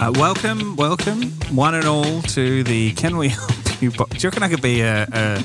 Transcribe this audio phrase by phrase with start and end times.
[0.00, 1.22] Uh, welcome, welcome,
[1.54, 3.90] one and all, to the Can We Help You?
[3.90, 5.44] Bo- Do you reckon I could be a, a,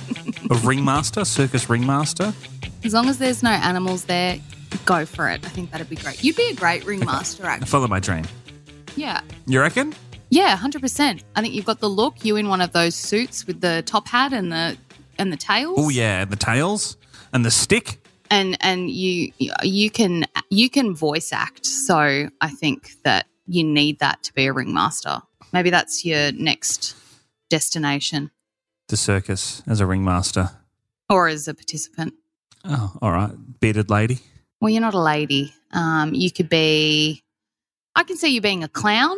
[0.49, 2.33] a ringmaster, circus ringmaster?
[2.83, 4.39] As long as there's no animals there,
[4.85, 5.45] go for it.
[5.45, 6.23] I think that'd be great.
[6.23, 7.67] You'd be a great ringmaster, actually.
[7.67, 8.23] follow my dream.
[8.95, 9.21] Yeah.
[9.45, 9.93] You reckon?
[10.29, 11.23] Yeah, hundred percent.
[11.35, 12.23] I think you've got the look.
[12.23, 14.77] You in one of those suits with the top hat and the
[15.17, 15.75] and the tails.
[15.77, 16.97] Oh yeah, the tails
[17.33, 17.99] and the stick.
[18.31, 19.31] And and you
[19.63, 21.65] you can you can voice act.
[21.65, 25.21] So I think that you need that to be a ringmaster.
[25.51, 26.95] Maybe that's your next
[27.49, 28.31] destination,
[28.87, 30.51] The circus as a ringmaster.
[31.09, 32.13] or as a participant.
[32.63, 33.31] Oh, all right.
[33.59, 34.19] Bearded lady.
[34.61, 35.53] Well, you're not a lady.
[35.71, 37.23] Um, you could be.
[37.95, 39.17] I can see you being a clown,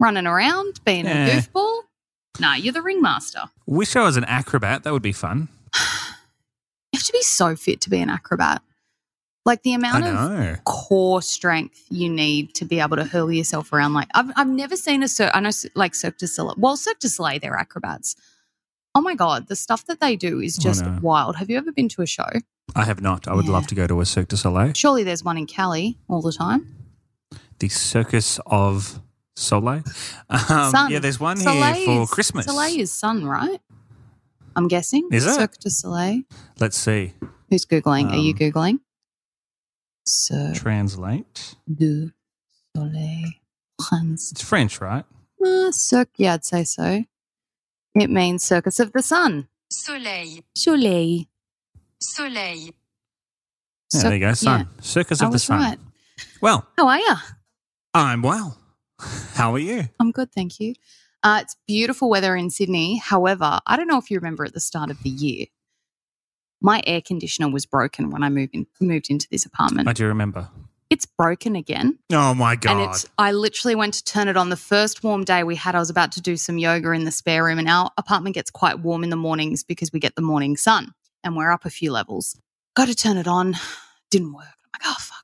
[0.00, 1.26] running around, being Yeah.
[1.26, 1.82] a goofball.
[2.40, 3.42] No, you're the ringmaster.
[3.66, 4.82] Wish I was an acrobat.
[4.84, 5.48] That would be fun.
[6.92, 8.62] You have to be so fit to be an acrobat.
[9.46, 13.92] Like the amount of core strength you need to be able to hurl yourself around.
[13.92, 16.54] Like I've I've never seen a cir- I know like Cirque du Soleil.
[16.56, 18.16] Well, Cirque du Soleil, they're acrobats.
[18.94, 21.36] Oh my god, the stuff that they do is I just wild.
[21.36, 22.28] Have you ever been to a show?
[22.74, 23.28] I have not.
[23.28, 23.52] I would Yeah.
[23.52, 24.72] love to go to a Cirque du Soleil.
[24.74, 26.74] Surely there's one in Cali all the time.
[27.58, 28.98] The Circus of
[29.36, 29.82] Soleil.
[30.30, 30.90] Um.
[30.90, 32.46] Yeah, there's one Soleil here for is- Christmas.
[32.46, 33.60] Soleil is sun, right?
[34.56, 35.06] I'm guessing.
[35.12, 35.34] Is it?
[35.34, 36.22] Cirque du Soleil.
[36.60, 37.12] Let's see.
[37.50, 38.10] Who's googling?
[38.10, 38.78] Are you Um, googling?
[40.06, 41.54] Cirque Translate.
[41.72, 42.12] du
[42.76, 43.24] Soleil.
[43.88, 44.32] France.
[44.32, 45.04] It's French, right?
[45.44, 47.04] Uh, cirque, yeah, I'd say so.
[47.94, 49.48] It means circus of the sun.
[49.70, 51.24] Soleil, Soleil.
[52.00, 52.70] soleil,
[53.92, 54.32] Yeah, there you go.
[54.34, 54.68] Sun.
[54.80, 55.60] Circus I of the was Sun.
[55.60, 55.78] right.
[56.40, 57.14] Well, How are you?
[57.94, 58.58] I'm well.
[59.34, 59.84] How are you?
[60.00, 60.74] I'm good, thank you.
[61.22, 62.98] Uh, it's beautiful weather in Sydney.
[62.98, 65.46] However, I don't know if you remember at the start of the year,
[66.60, 69.88] my air conditioner was broken when I moved in, moved into this apartment.
[69.88, 70.48] I do remember.
[70.90, 71.98] it's broken again.
[72.12, 72.70] Oh my god!
[72.72, 75.74] And it's I literally went to turn it on the first warm day we had.
[75.74, 78.50] I was about to do some yoga in the spare room, and our apartment gets
[78.50, 81.70] quite warm in the mornings because we get the morning sun and we're up a
[81.70, 82.38] few levels.
[82.74, 83.54] Got to turn it on.
[84.10, 84.44] Didn't work.
[84.46, 85.18] I'm like, oh fuck.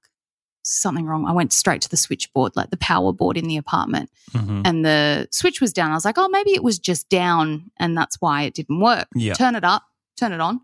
[0.63, 1.27] Something wrong.
[1.27, 4.63] I went straight to the switchboard, like the power board in the apartment, Mhm.
[4.65, 5.91] and the switch was down.
[5.91, 9.09] I was like, oh, maybe it was just down and that's why it didn't work.
[9.15, 9.35] Yeah.
[9.35, 9.85] Turn it up,
[10.17, 10.61] turn it on.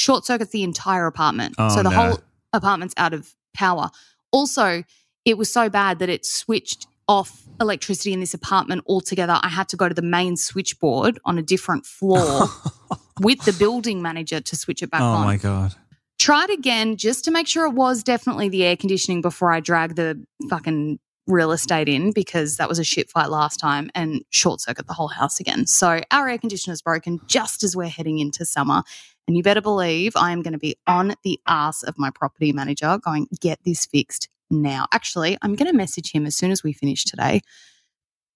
[0.00, 1.54] Short circuits the entire apartment.
[1.58, 1.96] Oh, so the no.
[1.96, 2.18] whole
[2.52, 3.90] apartment's out of power.
[4.32, 4.84] Also,
[5.24, 9.38] it was so bad that it switched off electricity in this apartment altogether.
[9.42, 12.46] I had to go to the main switchboard on a different floor
[13.20, 15.22] with the building manager to switch it back oh on.
[15.22, 15.74] Oh my god!
[16.18, 19.96] Tried again just to make sure it was definitely the air conditioning before I dragged
[19.96, 24.60] the fucking real estate in because that was a shit fight last time and short
[24.60, 25.66] circuit the whole house again.
[25.66, 28.82] So our air conditioner's broken just as we're heading into summer.
[29.28, 32.52] And you better believe I am going to be on the ass of my property
[32.52, 34.86] manager going, get this fixed now.
[34.92, 37.40] Actually, I'm going to message him as soon as we finish today.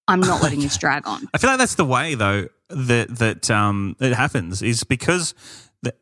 [0.07, 1.27] I'm not letting this drag on.
[1.33, 5.33] I feel like that's the way though that that um it happens is because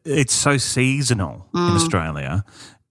[0.05, 1.75] it's so seasonal in Mm.
[1.75, 2.43] Australia.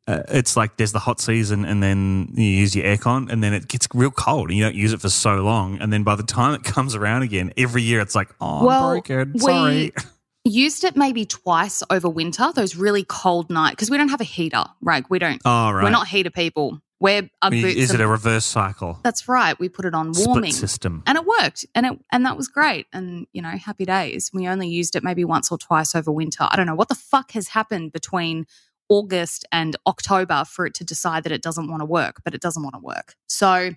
[0.08, 3.52] uh, it's like there's the hot season and then you use your aircon and then
[3.54, 5.78] it gets real cold and you don't use it for so long.
[5.80, 8.84] And then by the time it comes around again, every year it's like, oh, Well,
[8.88, 9.32] I'm broken.
[9.34, 9.92] we- Sorry.
[10.44, 14.24] Used it maybe twice over winter, those really cold nights, because we don't have a
[14.24, 15.04] heater, right?
[15.08, 15.40] We don't.
[15.44, 15.84] Oh, right.
[15.84, 16.80] We're not heater people.
[16.98, 18.98] We're a boots Is it a reverse cycle?
[19.02, 19.58] That's right.
[19.58, 20.52] We put it on Split warming.
[20.52, 21.02] system.
[21.06, 21.66] And it worked.
[21.74, 22.86] And it and that was great.
[22.92, 24.30] And you know, happy days.
[24.32, 26.46] We only used it maybe once or twice over winter.
[26.48, 28.46] I don't know what the fuck has happened between
[28.88, 32.40] August and October for it to decide that it doesn't want to work, but it
[32.40, 33.16] doesn't want to work.
[33.26, 33.70] So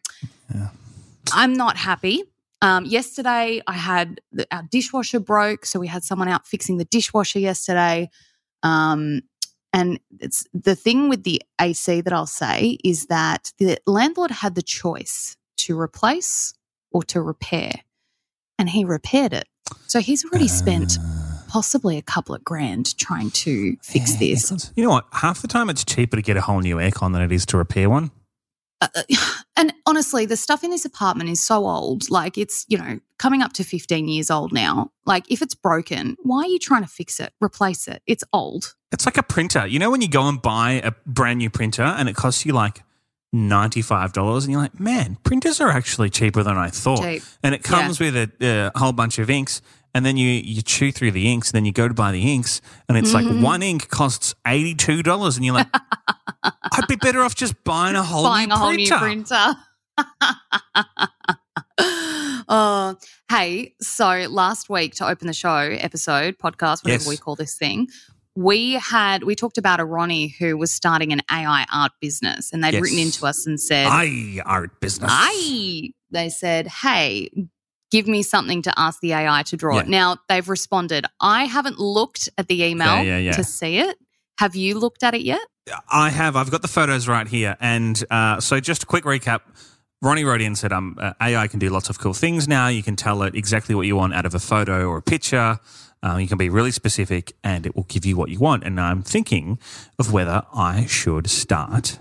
[0.53, 0.69] Yeah.
[1.33, 2.23] I'm not happy.
[2.61, 6.85] Um, yesterday, I had the, our dishwasher broke, so we had someone out fixing the
[6.85, 8.09] dishwasher yesterday.
[8.63, 9.21] Um,
[9.73, 14.55] and it's the thing with the AC that I'll say is that the landlord had
[14.55, 16.53] the choice to replace
[16.91, 17.71] or to repair,
[18.57, 19.47] and he repaired it.
[19.87, 20.97] So he's already spent
[21.49, 24.71] possibly a couple of grand trying to fix Yeah, this.
[24.75, 25.07] You know what?
[25.11, 27.57] Half the time it's cheaper to get a whole new aircon than it is to
[27.57, 28.11] repair one.
[28.95, 29.03] Uh,
[29.55, 32.09] and honestly, the stuff in this apartment is so old.
[32.09, 34.91] Like it's, you know, coming up to 15 years old now.
[35.05, 38.01] Like if it's broken, why are you trying to fix it, replace it?
[38.07, 38.75] It's old.
[38.91, 39.65] It's like a printer.
[39.65, 42.53] You know when you go and buy a brand new printer and it costs you
[42.53, 42.81] like
[43.35, 47.01] $95 and you're like, man, printers are actually cheaper than I thought.
[47.01, 47.23] Cheap.
[47.43, 49.61] And it comes with a, a whole bunch of inks
[49.95, 52.31] and then you, you chew through the inks and then you go to buy the
[52.33, 53.35] inks and it's Mm-hmm.
[53.37, 55.67] like one ink costs $82 and you're like,
[56.43, 58.93] I'd be better off just buying a whole Buying new a whole printer.
[58.95, 59.55] new printer.
[62.49, 62.95] oh,
[63.29, 67.07] hey, so last week to open the show episode, podcast, whatever Yes.
[67.07, 67.87] we call this thing,
[68.35, 72.63] we had we talked about a Ronnie who was starting an AI art business and
[72.63, 72.81] they'd Yes.
[72.81, 75.09] written into us and said, I art business.
[75.13, 77.29] I they said, "Hey,
[77.91, 79.91] give me something to ask the AI to draw it." Yeah.
[79.91, 81.05] Now they've responded.
[81.19, 83.97] I haven't looked at the email Yeah, yeah, to see it.
[84.39, 85.41] Have you looked at it yet?
[85.89, 86.35] I have.
[86.35, 87.57] I've got the photos right here.
[87.59, 89.41] And uh, so, just a quick recap.
[90.01, 92.67] Ronnie wrote in and said, um, uh, AI can do lots of cool things now.
[92.67, 95.57] You can tell it exactly what you want out of a photo or a picture.
[96.03, 98.63] Um, you can be really specific and it will give you what you want.
[98.63, 99.57] And I'm thinking
[99.97, 101.97] of whether I should start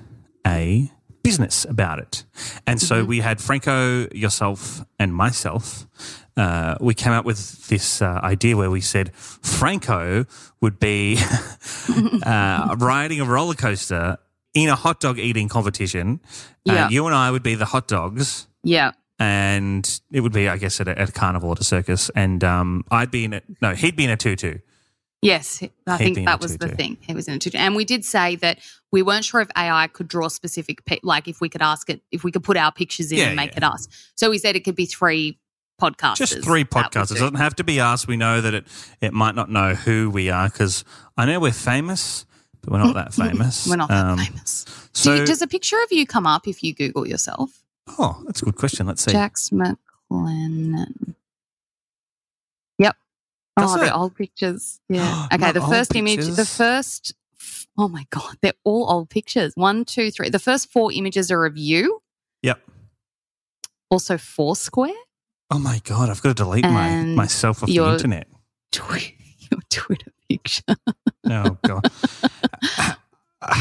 [0.47, 0.91] a
[1.25, 2.25] business about it.
[2.67, 5.89] And so we had Franco, yourself, and myself.
[6.37, 10.27] Uh, we came up with this uh, idea where we said Franco
[10.61, 11.19] would be
[12.27, 14.19] uh, riding a roller coaster
[14.53, 16.21] in a hot dog eating competition.
[16.65, 16.85] Yeah.
[16.85, 18.47] And you and I would be the hot dogs.
[18.63, 18.93] Yeah.
[19.19, 22.11] And it would be, I guess, at a, at a carnival at a circus.
[22.15, 24.59] And um, I'd be in a, no, he'd be in a tutu.
[25.25, 26.99] Yes, I think that was the thing.
[27.01, 27.57] He was in a.
[27.57, 28.59] And we did say that
[28.93, 32.03] we weren't sure if AI could draw specific, pi- like if we could ask it,
[32.13, 33.59] if we could put our pictures in Yeah, and make yeah.
[33.59, 33.89] it us.
[34.17, 35.39] So we said it could be three
[35.81, 36.17] podcasters.
[36.17, 37.11] Just three that podcasts.
[37.11, 38.07] It doesn't have to be us.
[38.07, 38.67] We know that it,
[39.01, 40.85] it might not know who we are because
[41.17, 42.27] I know we're famous,
[42.63, 43.67] but we're not that famous.
[43.67, 44.65] We're not that Um, famous.
[44.65, 47.63] Do So, you, does a picture of you come up if you Google yourself?
[47.99, 48.87] oh, that's a good question.
[48.87, 49.13] Let's see.
[49.13, 51.15] Jax McLennan.
[53.57, 54.81] Does oh, they're old pictures.
[54.89, 55.29] Yeah.
[55.33, 55.53] Okay.
[55.53, 57.15] The first image, the first,
[57.79, 59.53] oh my God, they're all old pictures.
[59.55, 60.29] One, two, three.
[60.29, 62.01] The first four images are of you,
[62.43, 62.61] Yep.
[63.91, 64.93] also Foursquare,
[65.51, 68.27] Oh my god, I've got to delete my myself off the internet.
[68.73, 69.15] Twi-
[69.51, 70.63] your Twitter picture.
[71.27, 71.89] Oh god.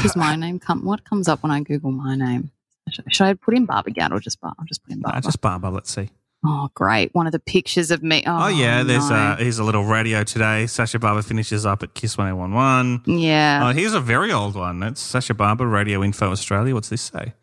[0.01, 0.86] Does my name come?
[0.86, 2.51] What comes up when I Google my name?
[3.10, 4.54] Should, I put in Barber Gown or just Bar?
[4.57, 5.21] I'll just put in No, Barber.
[5.21, 5.69] just Barbara.
[5.71, 6.09] Let's see.
[6.45, 7.14] Oh, great.
[7.16, 8.21] One of the pictures of me.
[8.28, 9.16] Oh, Oh, yeah, there's no.
[9.16, 10.68] uh, here's a little radio today.
[10.68, 13.04] Sasha Barber finishes up at KIIS 1011.
[13.21, 13.68] Yeah.
[13.69, 14.80] Oh, here's a very old one.
[14.80, 16.73] That's Sasha Barber, Radio Info Australia.
[16.73, 17.33] What's this say?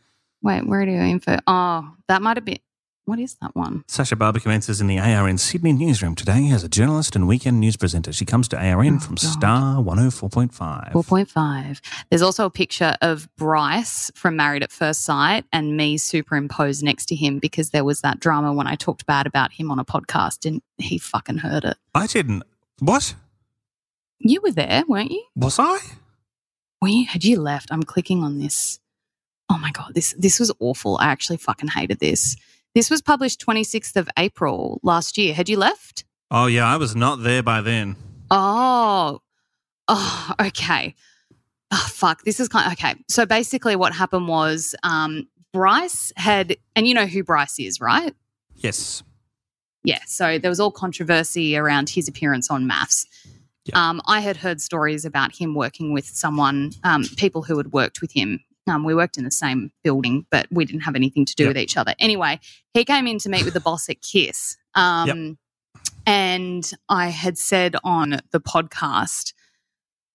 [0.43, 1.39] Wait, Radio info?
[1.47, 2.59] Oh, that might have been.
[3.07, 3.83] What is that one?
[3.89, 7.77] Sasha Barber commences in the ARN Sydney newsroom today as a journalist and weekend news
[7.77, 8.13] presenter.
[8.13, 9.19] She comes to ARN Oh, from God.
[9.33, 10.93] Star 104.5.
[10.93, 11.81] 4.5.
[12.11, 17.07] There's also a picture of Bryce from Married at First Sight and me superimposed next
[17.07, 19.85] to him because there was that drama when I talked bad about him on a
[19.85, 21.79] podcast and he fucking heard it.
[21.95, 22.45] I didn't.
[22.79, 23.15] What?
[24.21, 25.25] You were there, weren't you?
[25.35, 25.79] Was I?
[26.81, 27.07] Were you?
[27.07, 27.73] Had you left?
[27.73, 28.79] I'm clicking on this.
[29.49, 30.97] Oh my God, this this was awful.
[31.01, 32.37] I actually fucking hated this.
[32.75, 35.35] This was published 26th of April last year.
[35.35, 36.05] Had you left?
[36.31, 37.97] Oh, yeah, I was not there by then.
[38.31, 39.21] Oh,
[39.89, 40.95] oh, okay.
[41.73, 42.23] Oh, fuck.
[42.23, 42.95] This is kind of okay.
[43.09, 48.15] So basically, what happened was um, Bryce had, and you know who Bryce is, right?
[48.57, 49.03] Yes.
[49.83, 50.01] Yeah.
[50.07, 53.07] So there was all controversy around his appearance on MAFS.
[53.65, 53.89] Yeah.
[53.89, 58.01] Um, I had heard stories about him working with someone, um, people who had worked
[58.01, 58.41] with him.
[58.69, 61.51] Um, we worked in the same building, but we didn't have anything to do Yep.
[61.51, 61.95] with each other.
[61.99, 62.39] Anyway,
[62.75, 64.57] he came in to meet with the boss at KIIS.
[64.75, 65.39] Um,
[66.07, 69.33] And I had said on the podcast,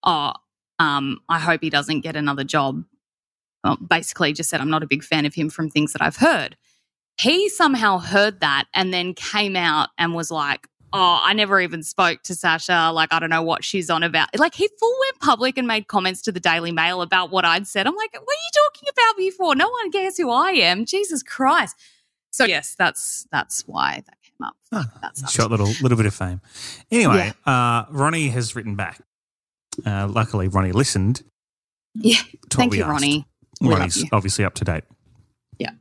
[0.03, 0.33] oh,
[0.79, 2.83] um, I hope he doesn't get another job
[3.63, 6.17] well, basically just said I'm not a big fan of him from things that I've
[6.17, 6.55] heard.
[7.19, 11.83] He somehow heard that and then came out and was like, Oh, I never even
[11.83, 12.91] spoke to Sasha.
[12.93, 14.37] Like, I don't know what she's on about.
[14.37, 17.67] Like, he full went public and made comments to the Daily Mail about what I'd
[17.67, 17.87] said.
[17.87, 19.55] I'm like, what are you talking about me for?
[19.55, 20.85] No one cares who I am.
[20.85, 21.75] Jesus Christ.
[22.31, 24.57] So yes, that's that's why that came up.
[24.71, 26.41] Oh, That's a little, little bit of fame.
[26.91, 28.99] Anyway, uh, Ronnie has written back.
[29.85, 31.23] Uh, luckily, Ronnie listened.
[31.93, 32.19] Yeah.
[32.49, 32.89] Thank you, asked.
[32.91, 33.25] Ronnie.
[33.61, 34.09] Ronnie's you.
[34.11, 34.83] obviously up to date.
[35.57, 35.71] Yeah.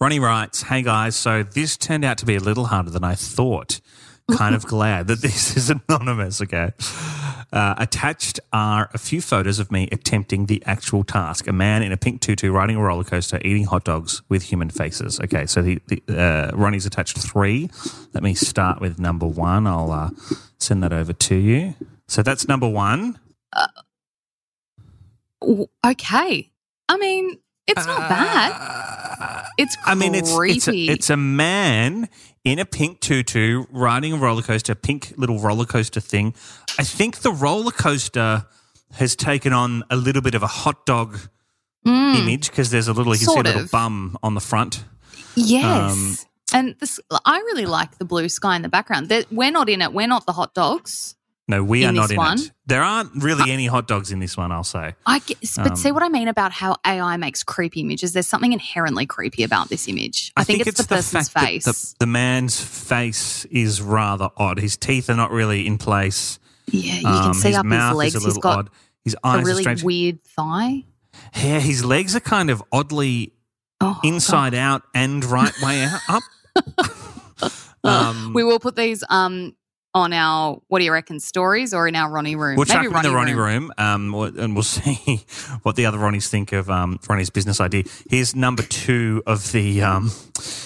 [0.00, 3.14] Ronnie writes, Hey guys, so this turned out to be a little harder than I
[3.14, 3.80] thought.
[4.32, 6.72] Kind of glad that this is anonymous, okay?
[7.52, 11.92] Uh, attached are a few photos of me attempting the actual task a man in
[11.92, 15.20] a pink tutu riding a roller coaster, eating hot dogs with human faces.
[15.20, 17.70] Okay, so the, the, uh, Ronnie's attached three.
[18.14, 19.66] Let me start with number one.
[19.66, 20.10] I'll uh,
[20.58, 21.74] send that over to you.
[22.08, 23.18] So that's number one.
[25.40, 26.50] W- Okay.
[26.88, 29.46] I mean, it's not bad.
[29.58, 29.90] It's creepy.
[29.90, 32.08] I mean, it's it's a, it's a man
[32.44, 36.34] in a pink tutu riding a roller coaster, pink little roller coaster thing.
[36.78, 38.44] I think the roller coaster
[38.94, 41.18] has taken on a little bit of a hot dog
[41.86, 43.44] image because there's a little you can see a Mm.
[43.44, 43.70] Little of.
[43.70, 44.84] bum on the front.
[45.34, 45.64] yes.
[45.92, 46.16] um,
[46.52, 49.08] and this, I really like the blue sky in the background.
[49.08, 49.92] There- We're not in it.
[49.92, 51.14] We're not the hot dogs.
[51.46, 52.38] No, we are not in one?
[52.38, 52.52] it.
[52.66, 54.50] There aren't really any hot dogs in this one.
[54.50, 54.94] I'll say.
[55.04, 58.14] I guess, but Um, see what I mean about how AI makes creepy images.
[58.14, 60.32] There's something inherently creepy about this image.
[60.38, 61.64] I, think, it's, the person's fact face.
[61.64, 64.58] the, the man's face is rather odd.
[64.58, 66.38] His teeth are not really in place.
[66.68, 68.14] yeah, you Um, can see his up his legs.
[68.14, 68.70] a He's got odd.
[69.04, 70.84] His a eyes are really weird thigh.
[71.36, 73.32] Yeah, his legs are kind of oddly
[73.82, 76.22] Oh, inside out and right way out, up.
[77.84, 79.54] um, We will put these um
[79.94, 82.56] on our what do you reckon stories or in our Ronnie room?
[82.56, 85.24] we'll Maybe them in the Ronnie room, um, and we'll see
[85.62, 87.84] what the other Ronnies think of um, Ronnie's business idea.
[88.10, 90.10] Here's number two of the um,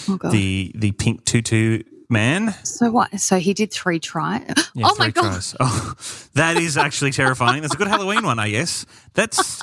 [0.08, 0.32] Oh, God.
[0.32, 2.54] the the pink tutu man.
[2.64, 3.20] so what?
[3.20, 4.44] So he did three try.
[4.74, 5.30] Yeah, oh my three god!
[5.32, 5.56] tries.
[5.58, 5.94] Oh,
[6.34, 7.62] that is actually terrifying.
[7.62, 8.86] That's a good Halloween one, I guess.
[9.14, 9.60] That's.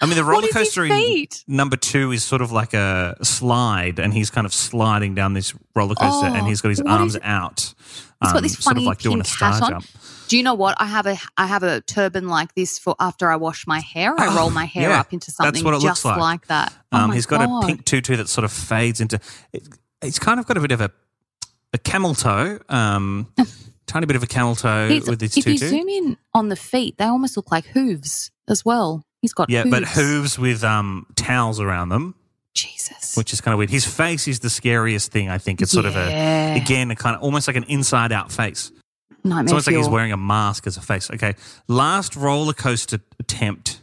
[0.00, 0.90] I mean, the roller What is his coaster in
[1.46, 5.54] number two is sort of like a slide, and he's kind of sliding down this
[5.76, 7.20] roller coaster, Oh, and he's got his arms is-
[8.22, 9.70] He's got um, this sort of funny like doing a pink star hat on.
[9.70, 9.86] jump.
[10.28, 10.76] Do you know what?
[10.80, 14.14] I have a I have a turban like this for after I wash my hair.
[14.18, 15.00] I Oh, roll my hair yeah.
[15.00, 16.46] up into something what it looks just like.
[16.48, 16.72] that.
[16.92, 17.64] Oh Um, my he's got God.
[17.64, 19.18] a pink tutu that sort of fades into.
[19.52, 19.66] It,
[20.02, 20.90] it's kind of got a bit of a
[21.72, 23.32] a camel toe, um,
[23.86, 26.56] tiny bit of a camel toe He's- with his if you zoom in on the
[26.56, 29.04] feet, they almost look like hooves as well.
[29.22, 29.70] He's got yeah, hooves.
[29.70, 32.14] but hooves with um, towels around them.
[32.54, 33.16] Jesus.
[33.16, 33.70] which is kind of weird.
[33.70, 35.28] His face is the scariest thing.
[35.28, 38.32] I think it's sort of a again a kind of almost like an inside out
[38.32, 38.72] face.
[39.22, 41.10] Nightmare It's almost like he's wearing a mask as a face.
[41.10, 41.34] Okay,
[41.68, 43.80] last roller coaster attempt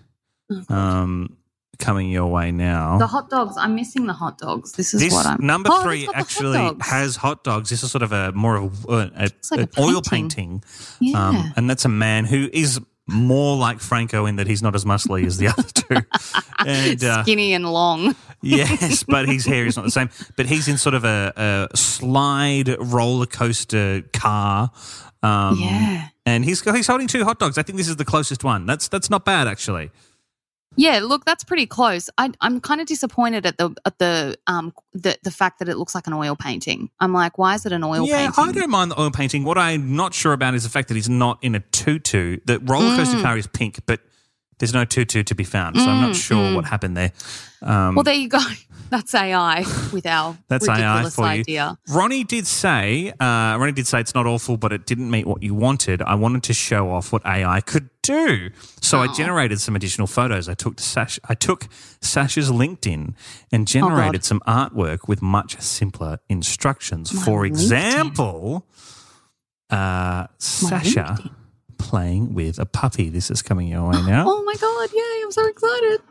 [0.49, 1.35] Oh, um,
[1.77, 2.97] coming your way now.
[2.97, 3.55] The hot dogs.
[3.57, 4.71] I'm missing the hot dogs.
[4.71, 5.45] This is this what I'm.
[5.45, 7.69] number Oh, three the hot actually has hot dogs.
[7.69, 10.61] This is sort of a more of a, a, like a oil painting.
[10.61, 10.63] painting,
[11.01, 11.27] Yeah.
[11.29, 14.85] um, and that's a man who is more like Franco in that he's not as
[14.85, 15.95] muscly as the other two.
[16.65, 18.15] and uh, Skinny and long.
[18.41, 20.09] Yes, but his hair is not the same.
[20.35, 24.71] But he's in sort of a, a slide roller coaster car.
[25.23, 26.09] Um, Yeah.
[26.25, 27.57] and he's he's holding two hot dogs.
[27.57, 28.65] I think this is the closest one.
[28.65, 29.89] That's that's not bad actually.
[30.77, 32.09] Yeah, look, that's pretty close.
[32.17, 35.77] I, I'm kind of disappointed at the at the um the the fact that it
[35.77, 36.89] looks like an oil painting.
[36.99, 38.43] I'm like, why is it an oil yeah, painting?
[38.43, 39.43] I don't mind the oil painting.
[39.43, 42.37] What I'm not sure about is the fact that he's not in a tutu.
[42.45, 42.95] The roller Mm.
[42.97, 44.01] coaster car is pink, but
[44.59, 45.77] there's no tutu to be found.
[45.77, 47.11] So I'm not sure what happened there.
[47.61, 48.39] Um, Well, there you go.
[48.89, 51.77] That's AI with our That's AI ridiculous for idea.
[51.87, 51.93] you.
[51.95, 55.43] Ronnie did say, uh, Ronnie did say it's not awful, but it didn't meet what
[55.43, 56.01] you wanted.
[56.01, 58.49] I wanted to show off what AI could do,
[58.81, 60.47] so I generated some additional photos.
[60.49, 61.67] I took Sash, I took
[62.01, 63.13] Sasha's LinkedIn
[63.51, 67.13] and generated some artwork with much simpler instructions.
[67.13, 67.47] My For LinkedIn.
[67.49, 68.65] example,
[69.69, 71.31] uh, Sasha LinkedIn.
[71.77, 73.09] playing with a puppy.
[73.09, 74.25] This is coming your way now.
[74.27, 74.89] Oh my god!
[74.93, 75.23] Yay!
[75.23, 76.01] I'm so excited.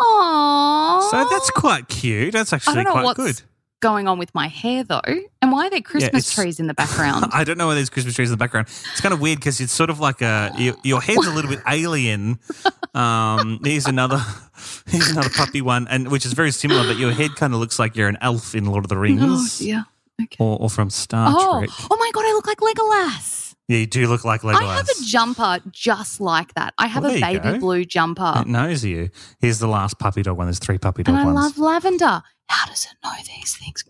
[0.00, 1.10] Aww.
[1.10, 2.32] So that's quite cute.
[2.32, 3.40] That's actually quite good.
[3.82, 5.02] Going on with my hair though,
[5.42, 7.26] and why are there Christmas it's- trees in the background?
[7.34, 8.68] I don't know why there's Christmas trees in the background.
[8.92, 11.50] It's kind of weird because it's sort of like a your, your head's a little
[11.50, 12.38] bit alien.
[12.94, 14.20] Um, here's another
[14.86, 17.78] here's another puppy one, and which is very similar, but your head kind of looks
[17.78, 19.86] like you're an elf in Lord of the oh Rings, dear.
[20.20, 20.36] Okay.
[20.38, 21.70] or, or from Star Oh, Trek.
[21.90, 22.24] oh my god!
[22.26, 23.54] I look like Legolas.
[23.68, 24.56] Yeah, you do look like Legolas.
[24.62, 26.74] I have a jumper just like that.
[26.76, 29.08] I have Well, a baby blue jumper, It knows you.
[29.40, 30.48] Here's the last puppy dog one.
[30.48, 31.56] There's three puppy dog and I ones.
[31.56, 32.22] love lavender.
[32.48, 33.84] How does it know these things?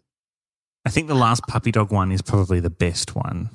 [0.85, 3.51] I think the last puppy dog one is probably the best one.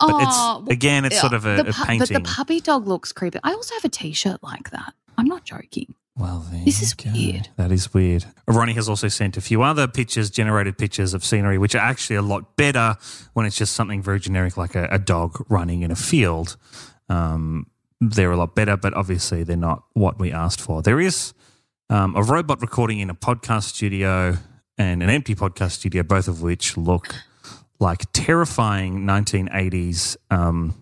[0.00, 1.98] But Oh, it's again, it's sort of a, the a painting.
[1.98, 3.38] But the puppy dog looks creepy.
[3.44, 4.92] I also have a T-shirt like that.
[5.16, 5.94] I'm not joking.
[6.16, 7.10] Well, This is go.
[7.12, 7.48] weird.
[7.56, 8.24] That is weird.
[8.46, 12.16] Ronnie has also sent a few other pictures, generated pictures of scenery, which are actually
[12.16, 12.96] a lot better
[13.32, 16.56] when it's just something very generic, like a, a dog running in a field.
[17.08, 17.66] Um,
[18.00, 20.82] they're a lot better, but obviously they're not what we asked for.
[20.82, 21.34] There is
[21.90, 24.36] um, a robot recording in a podcast studio
[24.78, 27.14] and an empty podcast studio, both of which look
[27.80, 30.74] like terrifying 1980s um,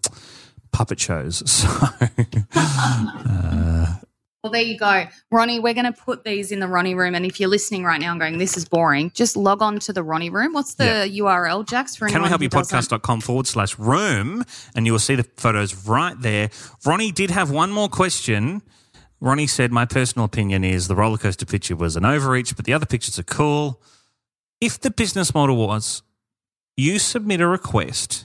[0.73, 1.43] puppet shows.
[2.53, 3.99] So.
[4.43, 5.05] Well, there you go.
[5.31, 7.15] Ronnie, we're going to put these in the Ronnie room.
[7.15, 9.93] And if you're listening right now and going, this is boring, just log on to
[9.93, 10.53] the Ronnie room.
[10.53, 11.95] What's the URL, Jax?
[11.95, 14.45] For Can we help you podcast.com forward slash room
[14.75, 16.51] and you will see the photos right there.
[16.85, 18.63] Ronnie did have one more question.
[19.23, 22.73] Ronnie said, My personal opinion is the roller coaster picture was an overreach, but the
[22.73, 23.81] other pictures are cool.
[24.61, 26.02] If the business model was
[26.76, 28.25] you submit a request,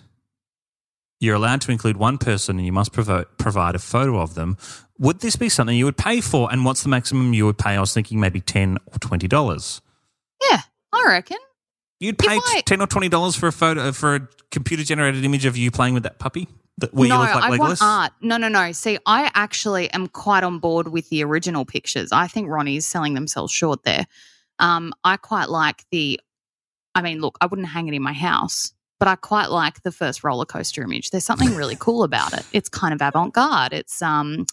[1.19, 4.57] you're allowed to include one person and you must provide a photo of them,
[4.97, 6.51] would this be something you would pay for?
[6.51, 7.71] And what's the maximum you would pay?
[7.75, 9.81] I was thinking maybe 10 or $20.
[10.49, 10.61] Yeah,
[10.93, 11.37] I reckon.
[11.99, 15.45] You'd pay I- ten or twenty dollars for a photo for a computer generated image
[15.45, 16.47] of you playing with that puppy
[16.79, 17.59] that where no, you look like I Legolas.
[17.59, 18.11] want art.
[18.21, 18.71] No, no, no.
[18.71, 22.11] See, I actually am quite on board with the original pictures.
[22.11, 24.05] I think Ronnie's selling themselves short there.
[24.59, 26.19] Um, I quite like the.
[26.95, 29.91] I mean, look, I wouldn't hang it in my house, but I quite like the
[29.91, 31.11] first roller coaster image.
[31.11, 32.45] There's something really cool about it.
[32.53, 33.73] It's kind of avant garde.
[33.73, 34.45] It's um,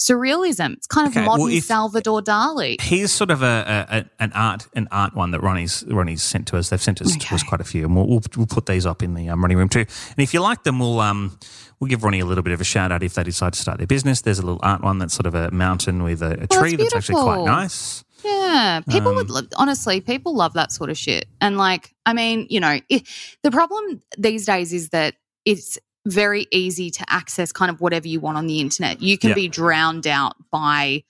[0.00, 0.72] surrealism.
[0.72, 2.80] It's kind of Okay, well, modern if- Salvador Dali.
[2.80, 6.56] Here's sort of a, a, an art an art one that Ronnie's Ronnie's sent to
[6.56, 6.70] us.
[6.70, 9.02] They've sent us to us quite a few, and we'll, we'll we'll put these up
[9.02, 9.80] in the um, Ronnie room too.
[9.80, 11.38] And if you like them, we'll um
[11.78, 13.78] we'll give Ronnie a little bit of a shout out if they decide to start
[13.78, 14.22] their business.
[14.22, 16.76] There's a little art one that's sort of a mountain with a, a Oh, tree
[16.76, 18.02] that's that's actually quite nice.
[18.24, 21.24] Yeah, people Um, would love, honestly, people love that sort of shit.
[21.40, 23.08] And like, I mean, you know, it,
[23.42, 25.14] the problem these days is that
[25.46, 29.00] it's very easy to access kind of whatever you want on the internet.
[29.02, 29.34] You can Yeah.
[29.34, 31.04] be drowned out by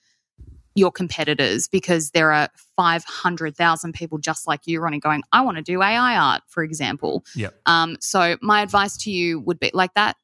[0.75, 5.63] your competitors because there are 500,000 people just like you running going, I want to
[5.63, 7.25] do AI art, for example.
[7.35, 7.53] Yep.
[7.65, 10.15] Um, so my advice to you would be like that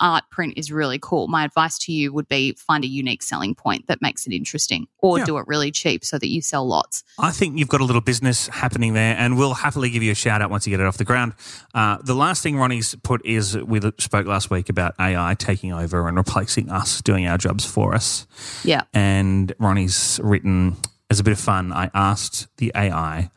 [0.00, 1.26] art print is really cool.
[1.28, 4.86] My advice to you would be find a unique selling point that makes it interesting
[4.98, 5.24] or Yeah.
[5.24, 7.02] do it really cheap so that you sell lots.
[7.18, 10.14] I think you've got a little business happening there, and we'll happily give you a
[10.14, 11.32] shout out once you get it off the ground.
[11.74, 16.06] Uh, the last thing Ronnie's put is we spoke last week about AI taking over
[16.08, 18.26] and replacing us, doing our jobs for us.
[18.64, 18.82] Yeah.
[18.92, 20.76] And Ronnie's written,
[21.10, 23.30] as a bit of fun, I asked the AI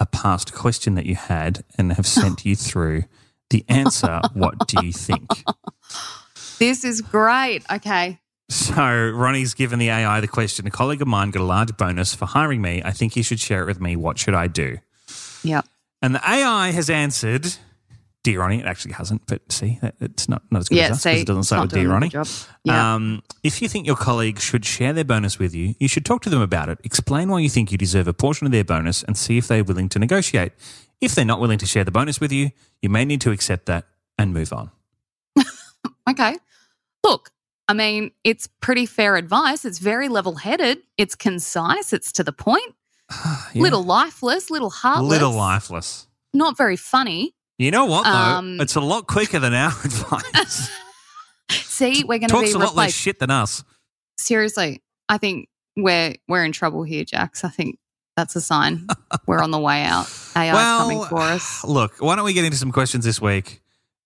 [0.00, 3.04] a past question that you had and have sent you through
[3.50, 4.20] the answer.
[4.32, 5.28] what do you think?
[6.58, 7.62] This is great.
[7.70, 8.18] Okay.
[8.48, 8.74] So
[9.14, 10.66] Ronnie's given the AI the question.
[10.66, 12.82] A colleague of mine got a large bonus for hiring me.
[12.84, 13.96] I think he should share it with me.
[13.96, 14.78] What should I do?
[15.42, 15.66] Yep.
[16.02, 17.46] And the AI has answered,
[18.24, 18.60] Dear Ronnie.
[18.60, 20.84] It actually hasn't, but see, it's not, not as good Yeah.
[20.86, 22.12] as us because it doesn't start with Dear Ronnie.
[22.64, 22.94] Yeah.
[22.94, 26.22] Um, if you think your colleague should share their bonus with you, you should talk
[26.22, 26.78] to them about it.
[26.84, 29.64] Explain why you think you deserve a portion of their bonus and see if they're
[29.64, 30.52] willing to negotiate.
[31.00, 32.50] If they're not willing to share the bonus with you,
[32.80, 33.86] you may need to accept that
[34.18, 34.70] and move on.
[36.08, 36.36] Okay.
[37.04, 37.30] Look,
[37.68, 39.64] I mean, it's pretty fair advice.
[39.64, 40.78] It's very level headed.
[40.98, 41.92] It's concise.
[41.92, 42.74] It's to the point.
[43.54, 43.60] Yeah.
[43.60, 45.10] Little lifeless, little heartless.
[45.10, 46.06] Little lifeless.
[46.32, 47.34] Not very funny.
[47.58, 48.10] You know what, though?
[48.10, 50.70] Um, it's a lot quicker than our advice.
[51.50, 53.62] See, we're going to be a lot less shit than us.
[54.16, 57.44] Seriously, I think we're we're in trouble here, Jax.
[57.44, 57.78] I think
[58.16, 58.86] that's a sign
[59.26, 60.06] we're on the way out.
[60.36, 61.64] AI's coming for us.
[61.68, 63.61] Look, why don't we get into some questions this week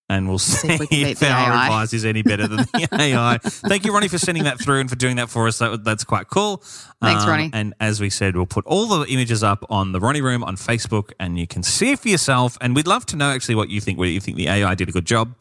[0.09, 1.64] and we'll see, See if if our AI.
[1.66, 3.38] advice is any better than the AI.
[3.42, 5.59] Thank you, Ronnie, for sending that through and for doing that for us.
[5.59, 6.62] That, that's quite cool.
[7.03, 7.51] Um, Thanks, Ronnie.
[7.53, 10.57] And as we said, we'll put all the images up on the Ronnie Room on
[10.57, 12.57] Facebook and you can see it for yourself.
[12.61, 14.88] And we'd love to know actually what you think, whether you think the AI did
[14.88, 15.35] a good job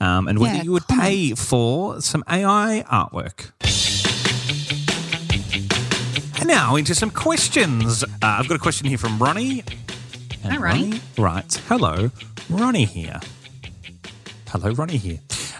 [0.00, 1.04] um, and whether Yeah, you would comment.
[1.06, 3.52] pay for some AI artwork.
[6.40, 8.02] And now into some questions.
[8.02, 9.62] Uh, I've got a question here from Ronnie.
[10.42, 11.00] And Hi, Ronnie.
[11.18, 12.10] writes, Hello,
[12.48, 13.20] Ronnie here.
[14.50, 15.18] Hello, Ronnie here.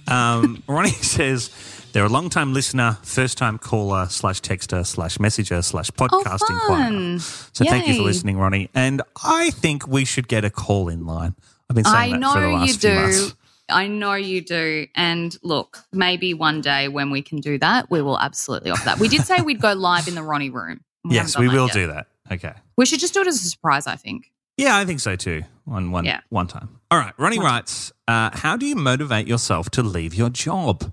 [0.08, 1.50] Um, Ronnie says
[1.92, 6.54] they're a long time listener, first time caller, slash texter, slash messenger, slash podcast Oh,
[6.54, 7.18] inquirer.
[7.52, 8.68] So thank you for listening, Ronnie.
[8.74, 11.34] And I think we should get a call in line.
[11.68, 13.00] I've been saying I that know for the last you few do.
[13.00, 13.34] months.
[13.68, 14.86] I know you do.
[14.96, 18.98] And look, maybe one day when we can do that, we will absolutely offer that.
[18.98, 20.80] We did say we'd go live in the Ronnie room.
[21.08, 22.08] Yes, we will do that.
[22.32, 22.52] Okay.
[22.76, 24.32] We should just do it as a surprise, I think.
[24.56, 25.42] Yeah, I think so too.
[25.64, 26.20] One, one, Yeah.
[26.28, 26.68] one time.
[26.90, 27.14] All right.
[27.18, 30.92] Ronnie writes, uh, How do you motivate yourself to leave your job?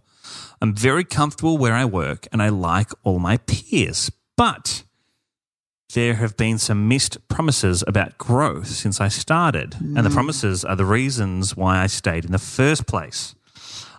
[0.62, 4.84] I'm very comfortable where I work and I like all my peers, but
[5.94, 9.76] there have been some missed promises about growth since I started.
[9.80, 13.36] And the promises are the reasons why I stayed in the first place.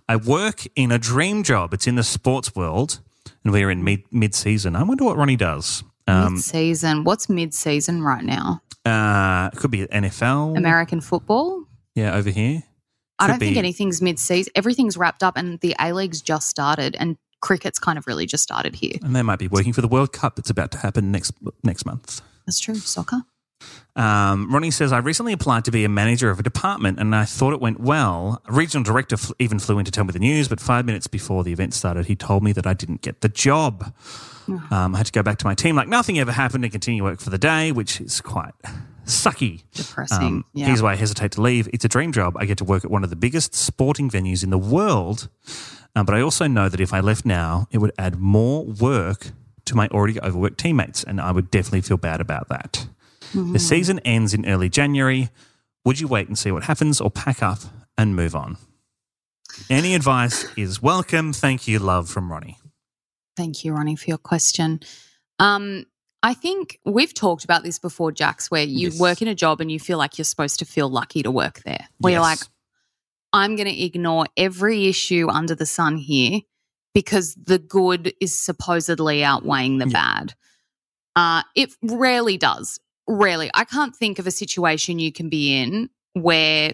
[0.08, 1.72] I work in a dream job.
[1.74, 3.00] It's in the sports world.
[3.44, 4.74] and we're in mid mid season.
[4.76, 5.84] I wonder what Ronnie does.
[6.08, 7.04] Um, mid-season.
[7.04, 8.62] What's mid-season right now?
[8.84, 10.56] uh, it could be NFL.
[10.56, 11.64] American football.
[11.94, 12.62] Yeah, over here.
[13.18, 14.52] I don't think anything's mid-season.
[14.54, 18.42] Everything's wrapped up, and the A League's just started, and cricket's kind of really just
[18.42, 18.94] started here.
[19.02, 21.32] And they might be working for the World Cup that's about to happen next
[21.64, 22.20] next month.
[22.46, 22.76] That's true.
[22.76, 23.22] Soccer.
[23.98, 27.24] Um, Ronnie says, I recently applied to be a manager of a department and I
[27.24, 28.40] thought it went well.
[28.46, 31.08] A regional director fl- even flew in to tell me the news, but five minutes
[31.08, 33.92] before the event started, he told me that I didn't get the job.
[34.70, 37.02] Um, I had to go back to my team like nothing ever happened and continue
[37.02, 38.54] work for the day, which is quite
[39.04, 39.64] sucky.
[39.74, 40.18] Depressing.
[40.22, 40.66] Um, yeah.
[40.66, 41.68] Here's why I hesitate to leave.
[41.72, 42.36] It's a dream job.
[42.38, 45.28] I get to work at one of the biggest sporting venues in the world.
[45.96, 49.32] Um, but I also know that if I left now, it would add more work
[49.64, 52.86] to my already overworked teammates, and I would definitely feel bad about that.
[53.34, 55.30] The season ends in early January.
[55.84, 57.58] Would you wait and see what happens or pack up
[57.96, 58.56] and move on?
[59.70, 61.32] Any advice is welcome.
[61.32, 62.58] Thank you, love from Ronnie.
[63.36, 64.80] Thank you, Ronnie, for your question.
[65.38, 65.84] Um,
[66.22, 68.98] I think we've talked about this before, Jax, where you Yes.
[68.98, 71.62] work in a job and you feel like you're supposed to feel lucky to work
[71.64, 71.88] there.
[71.98, 72.40] Where you're like,
[73.32, 76.40] I'm going to ignore every issue under the sun here
[76.94, 80.34] because the good is supposedly outweighing the bad.
[81.14, 82.80] Uh, it rarely does.
[83.08, 83.50] Rarely.
[83.54, 86.72] I can't think of a situation you can be in where,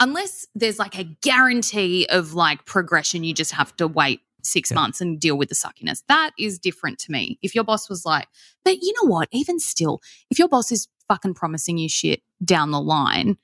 [0.00, 4.74] unless there's like a guarantee of like progression, you just have to wait six Yeah.
[4.76, 6.02] months and deal with the suckiness.
[6.08, 7.38] That is different to me.
[7.42, 8.26] If your boss was like,
[8.64, 9.28] but you know what?
[9.32, 13.36] Even still, if your boss is fucking promising you shit down the line,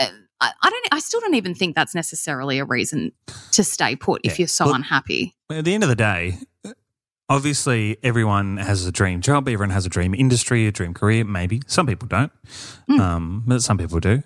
[0.00, 0.08] uh,
[0.40, 0.88] I, I don't.
[0.92, 3.12] I still don't even think that's necessarily a reason
[3.52, 4.42] to stay put if Yeah.
[4.42, 5.36] you're so Well- unhappy.
[5.50, 6.38] At the end of the day,
[7.28, 11.24] obviously everyone has a dream job, everyone has a dream industry, a dream career.
[11.24, 12.32] Maybe some people don't,
[12.88, 13.00] Hmm.
[13.00, 14.22] um, but some people do.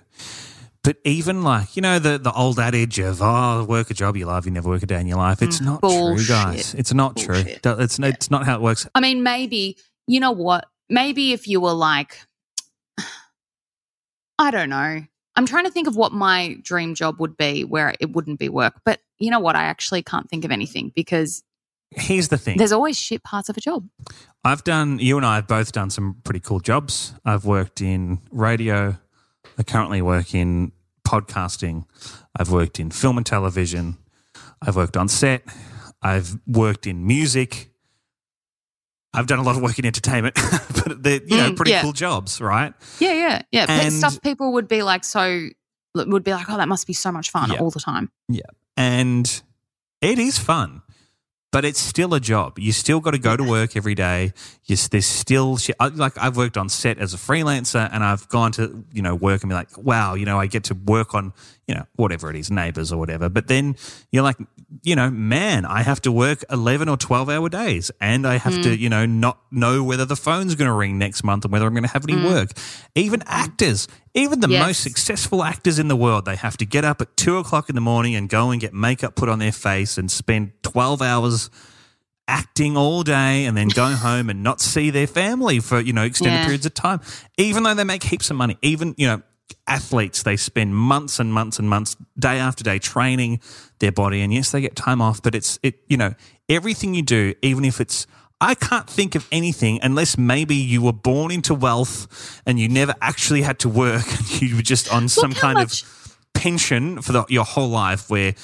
[0.84, 4.26] But even like you know the the old adage of oh work a job you
[4.26, 5.40] love, you never work a day in your life.
[5.40, 6.28] It's not true, Bullshit.
[6.28, 6.74] guys.
[6.74, 7.62] It's not Bullshit.
[7.62, 7.76] true.
[7.78, 8.88] It's it's not how it works.
[8.94, 9.76] I mean, maybe
[10.08, 10.66] you know what?
[10.90, 12.26] Maybe if you were like,
[14.38, 15.02] I don't know.
[15.36, 18.48] I'm trying to think of what my dream job would be where it wouldn't be
[18.48, 18.74] work.
[18.84, 19.56] But you know what?
[19.56, 21.42] I actually can't think of anything because
[21.96, 22.57] Here's the thing.
[22.59, 23.88] there's always shit parts of a job.
[24.44, 27.14] I've done, you and I have both done some pretty cool jobs.
[27.24, 28.96] I've worked in radio.
[29.59, 30.72] I currently work in
[31.07, 31.85] podcasting.
[32.37, 33.98] I've worked in film and television.
[34.61, 35.42] I've worked on set.
[36.02, 37.68] I've worked in music.
[39.14, 40.35] I've done a lot of work in entertainment,
[40.74, 41.83] but they're, you know, Mm, pretty yeah.
[41.83, 42.72] cool jobs, right?
[42.98, 43.66] Yeah, yeah, yeah.
[43.68, 45.48] And- stuff people would be like, so
[45.94, 47.59] would be like, oh, that must be so much fun Yeah.
[47.59, 48.11] all the time.
[48.28, 48.40] Yeah.
[48.78, 49.42] And
[50.00, 50.81] it is fun,
[51.52, 52.58] but it's still a job.
[52.58, 54.32] You still got to go to work every day.
[54.64, 58.84] You, there's still Like I've worked on set as a freelancer, and I've gone to
[58.92, 61.34] you know work and be like, wow, you know, I get to work on
[61.68, 63.28] you know whatever it is, neighbors or whatever.
[63.28, 63.76] But then
[64.10, 64.38] you're like,
[64.82, 68.54] you know, man, I have to work eleven or twelve hour days, and I have
[68.62, 68.78] to mm.
[68.78, 71.74] you know not know whether the phone's going to ring next month and whether I'm
[71.74, 72.24] going to have any mm.
[72.24, 72.52] work.
[72.94, 73.88] Even actors.
[74.14, 74.66] Even the Yes.
[74.66, 77.75] most successful actors in the world, they have to get up at two o'clock in
[77.75, 81.48] the morning and go and get makeup put on their face and spend 12 hours
[82.29, 86.03] acting all day and then go home and not see their family for, you know,
[86.03, 86.44] extended Yeah.
[86.44, 87.01] periods of time.
[87.38, 89.22] Even though they make heaps of money, even, you know,
[89.66, 93.40] athletes, they spend months and months and months, day after day, training
[93.79, 94.20] their body.
[94.20, 96.14] And yes, they get time off, but it's, it, you know,
[96.48, 98.07] everything you do, even if it's,
[98.42, 102.94] I can't think of anything unless maybe you were born into wealth and you never
[103.00, 107.12] actually had to work and you were just on some kind much- of pension for
[107.12, 108.35] the, your whole life where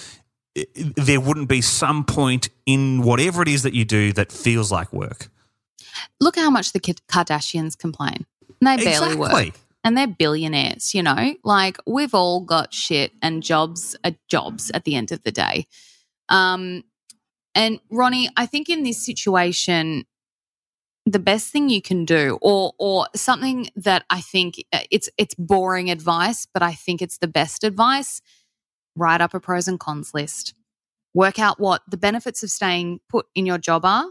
[0.75, 4.93] there wouldn't be some point in whatever it is that you do that feels like
[4.93, 5.29] work.
[6.21, 8.25] Look how much the Kardashians complain.
[8.61, 9.17] They barely Exactly.
[9.47, 9.55] work.
[9.85, 11.35] And they're billionaires, you know?
[11.45, 15.67] Like we've all got shit and jobs are jobs at the end of the day.
[16.29, 16.85] Um
[17.55, 20.05] and Ronnie, I think in this situation
[21.07, 25.35] the best thing you can do or or something that I think uh, it's it's
[25.37, 28.21] boring advice, but I think it's the best advice,
[28.95, 30.55] write up a pros and cons list.
[31.15, 34.07] Work out what the benefits of staying put in your job are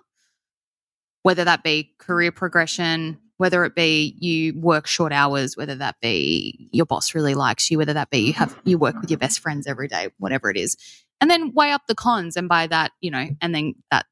[1.28, 6.70] whether that be career progression, whether it be you work short hours, whether that be
[6.72, 9.42] your boss really likes you, whether that be you have you work with your best
[9.42, 10.78] friends every day, whatever it is.
[11.20, 14.06] And then weigh up the cons and by that, you know, and then that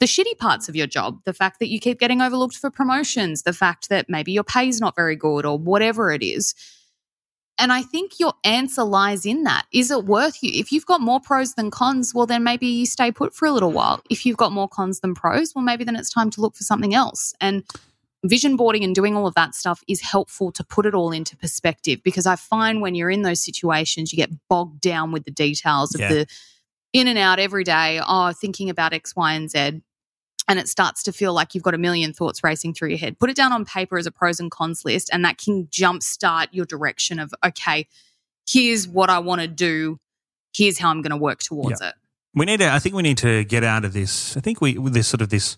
[0.00, 3.42] the shitty parts of your job, the fact that you keep getting overlooked for promotions,
[3.42, 6.54] the fact that maybe your pay's not very good or whatever it is.
[7.58, 9.66] And I think your answer lies in that.
[9.70, 10.50] Is it worth you?
[10.54, 13.52] If you've got more pros than cons, well, then maybe you stay put for a
[13.52, 14.00] little while.
[14.08, 16.64] If you've got more cons than pros, well, maybe then it's time to look for
[16.64, 17.34] something else.
[17.40, 17.64] And
[18.24, 21.36] vision boarding and doing all of that stuff is helpful to put it all into
[21.36, 25.30] perspective because I find when you're in those situations, you get bogged down with the
[25.30, 26.08] details of Yeah.
[26.10, 26.26] the
[26.92, 28.00] in and out every day.
[28.06, 29.80] Oh, thinking about X, Y, and Z.
[30.48, 33.16] and it starts to feel like you've got a million thoughts racing through your head.
[33.20, 36.48] Put it down on paper as a pros and cons list, and that can jumpstart
[36.50, 37.86] your direction of, okay,
[38.48, 40.00] here's what I want to do.
[40.52, 41.94] Here's how I'm going to work towards it.
[42.34, 42.72] We need to.
[42.72, 44.36] I think we need to get out of this.
[44.36, 45.56] I think we this sort of this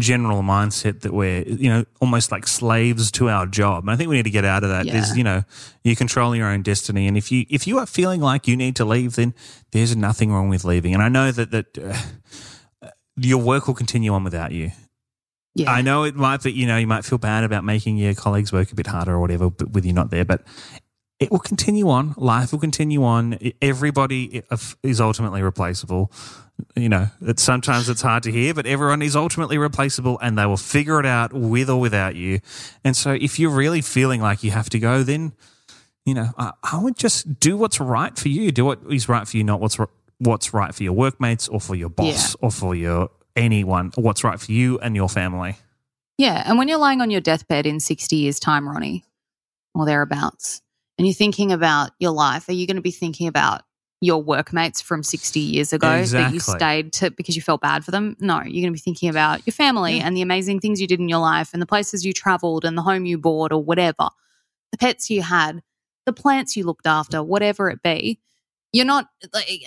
[0.00, 3.84] general mindset that we're you know almost like slaves to our job.
[3.84, 4.86] And I think we need to get out of that.
[4.86, 4.94] Yeah.
[4.94, 5.44] There's you know
[5.84, 8.76] you control your own destiny, and if you if you are feeling like you need
[8.76, 9.34] to leave, then
[9.72, 10.94] there's nothing wrong with leaving.
[10.94, 11.78] And I know that that.
[11.78, 11.96] Uh,
[13.20, 14.70] your work will continue on without you.
[15.54, 15.72] Yeah.
[15.72, 18.52] I know it might be, you know, you might feel bad about making your colleagues
[18.52, 20.42] work a bit harder or whatever but with you not there, but
[21.20, 22.14] it will continue on.
[22.16, 23.38] Life will continue on.
[23.60, 24.42] Everybody
[24.82, 26.12] is ultimately replaceable.
[26.74, 30.46] You know, it's, sometimes it's hard to hear, but everyone is ultimately replaceable and they
[30.46, 32.40] will figure it out with or without you.
[32.84, 35.32] And so if you're really feeling like you have to go, then,
[36.04, 38.50] you know, I, I would just do what's right for you.
[38.50, 39.78] Do what is right for you, not what's
[40.18, 44.40] what's right for your workmates or for your boss or for your anyone, what's right
[44.40, 45.56] for you and your family.
[46.16, 46.42] Yeah.
[46.44, 49.04] And when you're lying on your deathbed in 60 years' time, Ronnie,
[49.74, 50.60] or thereabouts,
[50.98, 53.62] and you're thinking about your life, are you going to be thinking about
[54.00, 57.90] your workmates from 60 years ago that you stayed to because you felt bad for
[57.90, 58.16] them?
[58.20, 61.00] No, you're going to be thinking about your family and the amazing things you did
[61.00, 64.08] in your life and the places you traveled and the home you bought or whatever,
[64.72, 65.62] the pets you had,
[66.06, 68.20] the plants you looked after, whatever it be.
[68.72, 69.64] You're not like,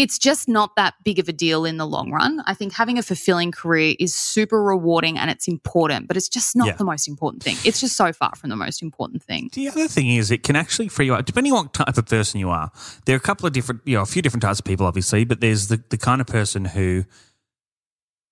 [0.00, 2.42] it's just not that big of a deal in the long run.
[2.46, 6.56] I think having a fulfilling career is super rewarding and it's important, but it's just
[6.56, 6.76] not Yeah.
[6.76, 7.58] the most important thing.
[7.64, 9.50] It's just so far from the most important thing.
[9.52, 12.06] The other thing is, it can actually free you up, depending on what type of
[12.06, 12.72] person you are.
[13.04, 15.26] There are a couple of different, you know, a few different types of people, obviously,
[15.26, 17.04] but there's the, the kind of person who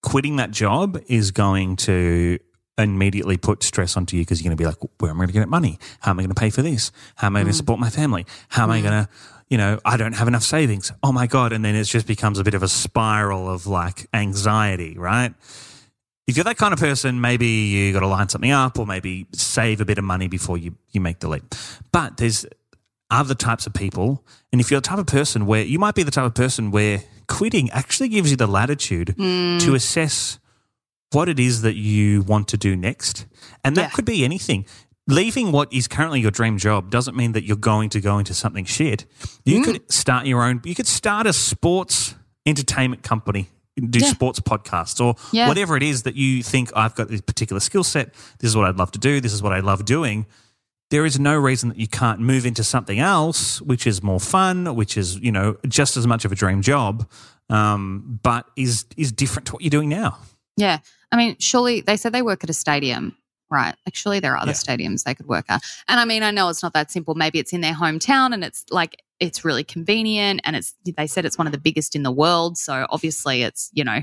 [0.02, 2.38] quitting that job is going to
[2.78, 5.34] immediately put stress onto you because you're going to be like, where am I going
[5.34, 5.78] to get money?
[6.00, 6.92] How am I going to pay for this?
[7.16, 7.56] How am I going to mm.
[7.56, 8.24] support my family?
[8.48, 8.82] How am I mm.
[8.84, 9.08] going to,
[9.48, 10.92] you know, I don't have enough savings.
[11.02, 11.52] Oh my God.
[11.52, 15.34] And then it just becomes a bit of a spiral of like anxiety, right?
[16.28, 19.26] if you're that kind of person, maybe you got to line something up or maybe
[19.32, 21.54] save a bit of money before you, you make the leap.
[21.90, 22.44] But there's
[23.10, 24.22] other types of people.
[24.52, 26.70] And if you're the type of person where you might be the type of person
[26.70, 29.58] where quitting actually gives you the latitude mm.
[29.62, 30.38] to assess
[31.12, 33.24] what it is that you want to do next.
[33.64, 33.90] And that Yeah.
[33.90, 34.66] could be anything.
[35.08, 38.34] Leaving what is currently your dream job doesn't mean that you're going to go into
[38.34, 39.06] something shit.
[39.44, 44.10] You could start your own, you could start a sports entertainment company, do Yeah.
[44.10, 45.48] sports podcasts or Yeah.
[45.48, 48.12] whatever it is that you think I've got this particular skill set.
[48.38, 49.20] This is what I'd love to do.
[49.20, 50.26] This is what I love doing.
[50.90, 54.74] There is no reason that you can't move into something else, which is more fun,
[54.74, 57.08] which is you know just as much of a dream job,
[57.48, 60.18] um, but is is different to what you're doing now.
[60.56, 60.78] Yeah.
[61.12, 63.16] I mean, surely they said they work at a stadium,
[63.50, 63.74] right?
[63.86, 64.54] actually, there are other Yeah.
[64.54, 65.62] stadiums they could work at.
[65.88, 67.14] And I mean, I know it's not that simple.
[67.14, 71.24] Maybe it's in their hometown and it's like, it's really convenient and it's, they said
[71.24, 72.56] it's one of the biggest in the world.
[72.58, 74.00] So obviously it's, you know,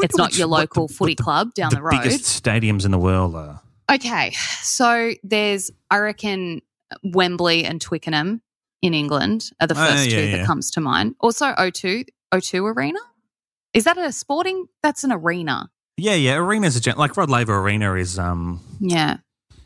[0.00, 2.02] it's not your local the- footy the- club down the, road.
[2.02, 3.60] biggest stadiums in the world are.
[3.90, 4.30] Okay.
[4.62, 6.62] So there's, I reckon,
[7.02, 8.42] Wembley and Twickenham
[8.82, 10.36] in England are the Oh, first yeah, two yeah.
[10.38, 11.14] that comes to mind.
[11.20, 12.98] Also O2, O2 Arena.
[13.74, 14.66] Is that a sporting?
[14.82, 15.70] That's an arena.
[15.96, 16.36] Yeah, yeah.
[16.36, 19.18] Arenas are gen- like Rod Laver Arena is, um, Yeah.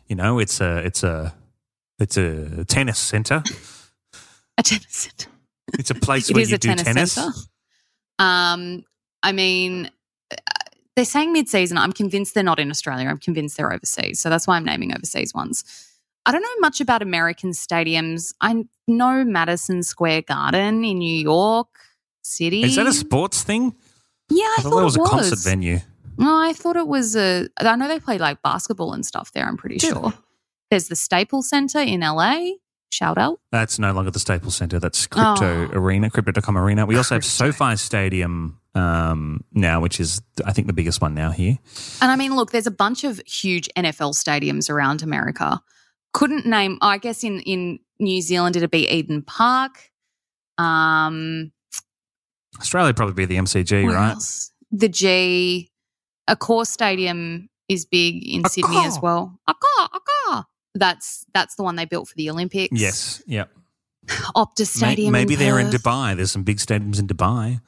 [0.07, 1.35] you know, it's a it's a
[1.99, 3.43] it's a tennis center.
[4.59, 5.31] A tennis centre.
[5.79, 7.49] It's a place It where you a do tennis, tennis.
[8.19, 8.85] Um,
[9.23, 9.91] I mean,
[10.31, 10.37] uh,
[10.95, 11.77] they're saying mid-season.
[11.79, 13.09] I'm convinced they're not in Australia.
[13.09, 14.21] I'm convinced they're overseas.
[14.21, 15.65] So that's why I'm naming overseas ones.
[16.25, 18.35] I don't know much about American stadiums.
[18.41, 21.69] I know Madison Square Garden in New York
[22.23, 22.63] City.
[22.63, 23.75] Is that a sports thing?
[24.31, 25.79] Yeah, I, I thought that was a concert venue.
[26.19, 27.49] No, I thought it was a.
[27.59, 29.47] I know they play like basketball and stuff there.
[29.47, 29.93] I'm pretty Yeah.
[29.93, 30.15] sure.
[30.71, 32.53] There's the Staples Center in LA.
[32.91, 33.41] Shout out.
[33.53, 34.79] That's no longer the Staples Center.
[34.79, 35.71] That's Crypto Oh.
[35.73, 36.87] Arena, Crypto.com Arena.
[36.87, 37.51] We also have Crypto.
[37.53, 41.59] SoFi Stadium um, now, which is, I think, the biggest one now here.
[42.03, 45.61] And I mean, look, there's a bunch of huge NFL stadiums around America.
[46.13, 46.79] Couldn't name.
[46.81, 49.91] I guess in in New Zealand it'd be Eden Park.
[50.59, 51.53] Um,
[52.61, 54.13] Australia would probably be the MCG, right?
[54.13, 54.51] else?
[54.73, 55.71] The G.
[56.29, 59.39] Accor stadium is big in A Sydney as well.
[59.47, 60.47] A car, a car.
[60.75, 62.79] That's that's the one they built for the Olympics.
[62.79, 63.23] Yes.
[63.27, 63.51] Yep.
[64.37, 65.13] Optus Stadium.
[65.13, 66.17] Maybe in they're in Dubai.
[66.17, 67.61] There's some big stadiums in Dubai.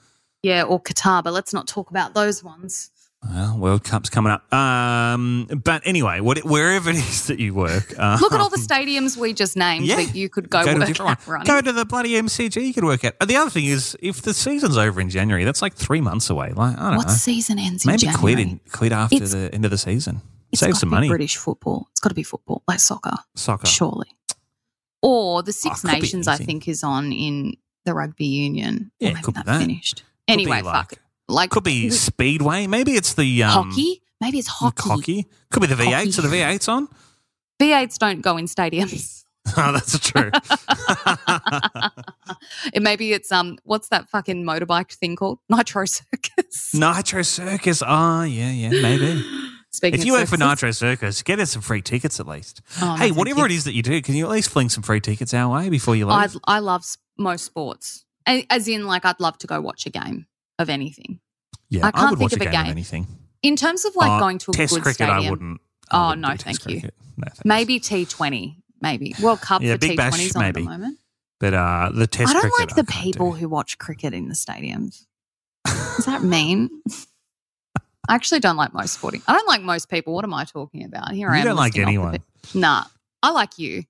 [0.43, 2.91] Yeah, or Qatar, but let's not talk about those ones.
[3.29, 4.53] Well, World Cup's coming up.
[4.55, 8.59] Um, but anyway, what, wherever it is that you work, uh, Look at all the
[8.59, 9.97] stadiums we just named Yeah.
[9.97, 11.45] that you could go, go to work at, one.
[11.45, 12.65] Go to the bloody MCG.
[12.65, 13.17] You could work at.
[13.21, 16.31] And the other thing is, if the season's over in January, that's like three months
[16.31, 16.53] away.
[16.53, 17.13] Like I don't what know.
[17.13, 18.21] season ends in Maybe January?
[18.21, 20.21] quit in, quit after It's- the end of the season.
[20.53, 21.09] It's Save some be money.
[21.09, 21.89] British football.
[21.91, 23.67] It's got to be football, like soccer, Soccer.
[23.67, 24.07] surely.
[25.03, 28.91] Or the Six Oh, Nations, I think, is on in the rugby union.
[28.99, 29.61] Yeah, maybe could that that.
[29.61, 29.97] finished.
[30.27, 30.99] Could Anyway, fuck it.
[31.29, 32.67] Like Could be Speedway.
[32.67, 34.03] Maybe it's the um, hockey.
[34.21, 34.89] Maybe it's hockey.
[34.89, 35.27] Hockey.
[35.51, 36.13] Could be the V8.
[36.13, 36.89] So the V8's on.
[37.61, 39.25] V8s don't go in stadiums.
[39.57, 40.31] oh, that's true.
[42.73, 45.39] it maybe it's um what's that fucking motorbike thing called?
[45.49, 46.75] Nitro Circus.
[46.75, 47.83] Nitro Circus.
[47.87, 49.25] Oh, yeah, yeah, maybe.
[49.71, 52.63] Speaking if you work for Nitro Circus, get us some free tickets at least.
[52.81, 54.83] Oh, hey, thank whatever it is that you do, can you at least fling some
[54.83, 56.37] free tickets our way before you leave?
[56.45, 56.85] I love
[57.19, 58.05] most sports.
[58.27, 60.27] As in like I'd love to go watch a game
[60.59, 61.21] of anything.
[61.69, 63.07] yeah, I can't would think watch of a game, of anything.
[63.43, 65.27] In terms of like Oh, going to a test good cricket, stadium.
[65.27, 65.61] I wouldn't.
[65.91, 66.81] Oh, I wouldn't no, thank you.
[67.17, 67.41] No, thanks.
[67.45, 69.15] Maybe T20, maybe.
[69.23, 70.99] World Cup Yeah, for T20s on at the moment.
[71.41, 73.37] But uh, the test I don't cricket, like the people do.
[73.39, 75.07] who watch cricket in the stadiums.
[75.65, 76.69] Does that mean?
[78.09, 79.23] I actually don't like most sporting.
[79.29, 80.15] I don't like most people.
[80.15, 81.13] What am I talking about?
[81.13, 81.39] Here I am.
[81.39, 82.23] You don't like listing off the anyone.
[82.55, 82.85] Nah,
[83.23, 83.85] I like you.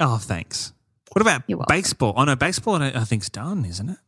[0.00, 0.72] Oh, thanks.
[1.12, 2.14] What about baseball?
[2.16, 3.98] Oh no, baseball I, I think's done, isn't it?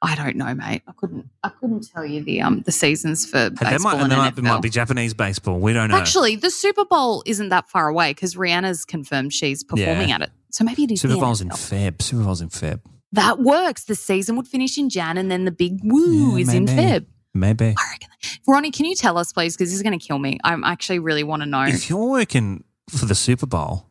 [0.00, 0.82] I don't know, mate.
[0.86, 1.28] I couldn't.
[1.42, 4.36] I couldn't tell you the um the seasons for there baseball might, and there might,
[4.42, 5.58] might be Japanese baseball.
[5.58, 5.96] We don't know.
[5.96, 10.14] Actually, the Super Bowl isn't that far away because Rihanna's confirmed she's performing Yeah.
[10.16, 10.30] at it.
[10.50, 11.48] So maybe it is Super Bowl's in.
[11.48, 12.00] Feb.
[12.00, 12.80] Super Bowl's in Feb.
[13.12, 13.84] That works.
[13.84, 16.80] The season would finish in Jan, and then the big woo Yeah, is in maybe.
[16.82, 17.06] Feb.
[17.34, 17.66] Maybe.
[17.76, 18.08] I reckon.
[18.46, 19.56] Ronnie, can you tell us, please?
[19.56, 20.38] Because this is going to kill me.
[20.44, 21.62] I actually really want to know.
[21.62, 23.86] If you're working for the Super Bowl,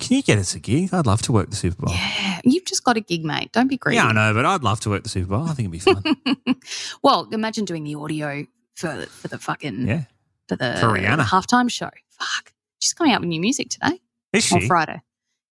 [0.00, 0.92] can you get us a gig?
[0.92, 1.94] I'd love to work the Super Bowl.
[1.94, 3.52] Yeah, you've just got a gig, mate.
[3.52, 3.96] Don't be greedy.
[3.96, 5.44] Yeah, I know, but I'd love to work the Super Bowl.
[5.48, 6.56] I think it'd be fun.
[7.02, 10.04] well, imagine doing the audio for for the fucking yeah.
[10.48, 11.24] for the For Rihanna.
[11.24, 11.90] halftime show.
[12.10, 14.00] Fuck, she's coming out with new music today
[14.32, 14.66] Is she on?
[14.66, 15.02] Friday.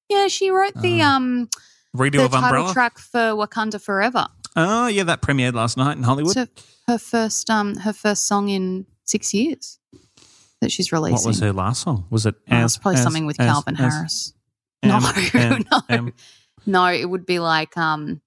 [0.10, 1.06] Yeah, she wrote the Oh.
[1.06, 1.49] um
[1.95, 2.73] Redo the of title Umbrella?
[2.73, 4.27] track for Wakanda Forever.
[4.56, 6.34] Oh, yeah, that premiered last night in Hollywood.
[6.34, 6.47] So
[6.88, 9.77] her first um her first song in six years
[10.62, 11.15] that she's releasing.
[11.15, 12.06] what was her last song?
[12.10, 14.34] Was it Oh, as, it's probably as- something with as- Calvin Harris.
[14.84, 14.99] no,
[15.89, 16.12] no,
[16.65, 16.86] no.
[16.88, 18.21] It would be like um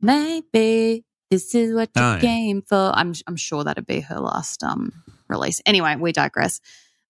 [0.00, 2.20] maybe this is what you Oh, yeah.
[2.20, 2.92] came for.
[2.94, 4.92] I'm I'm sure that'd be her last um
[5.28, 5.60] release.
[5.66, 6.60] Anyway, we digress.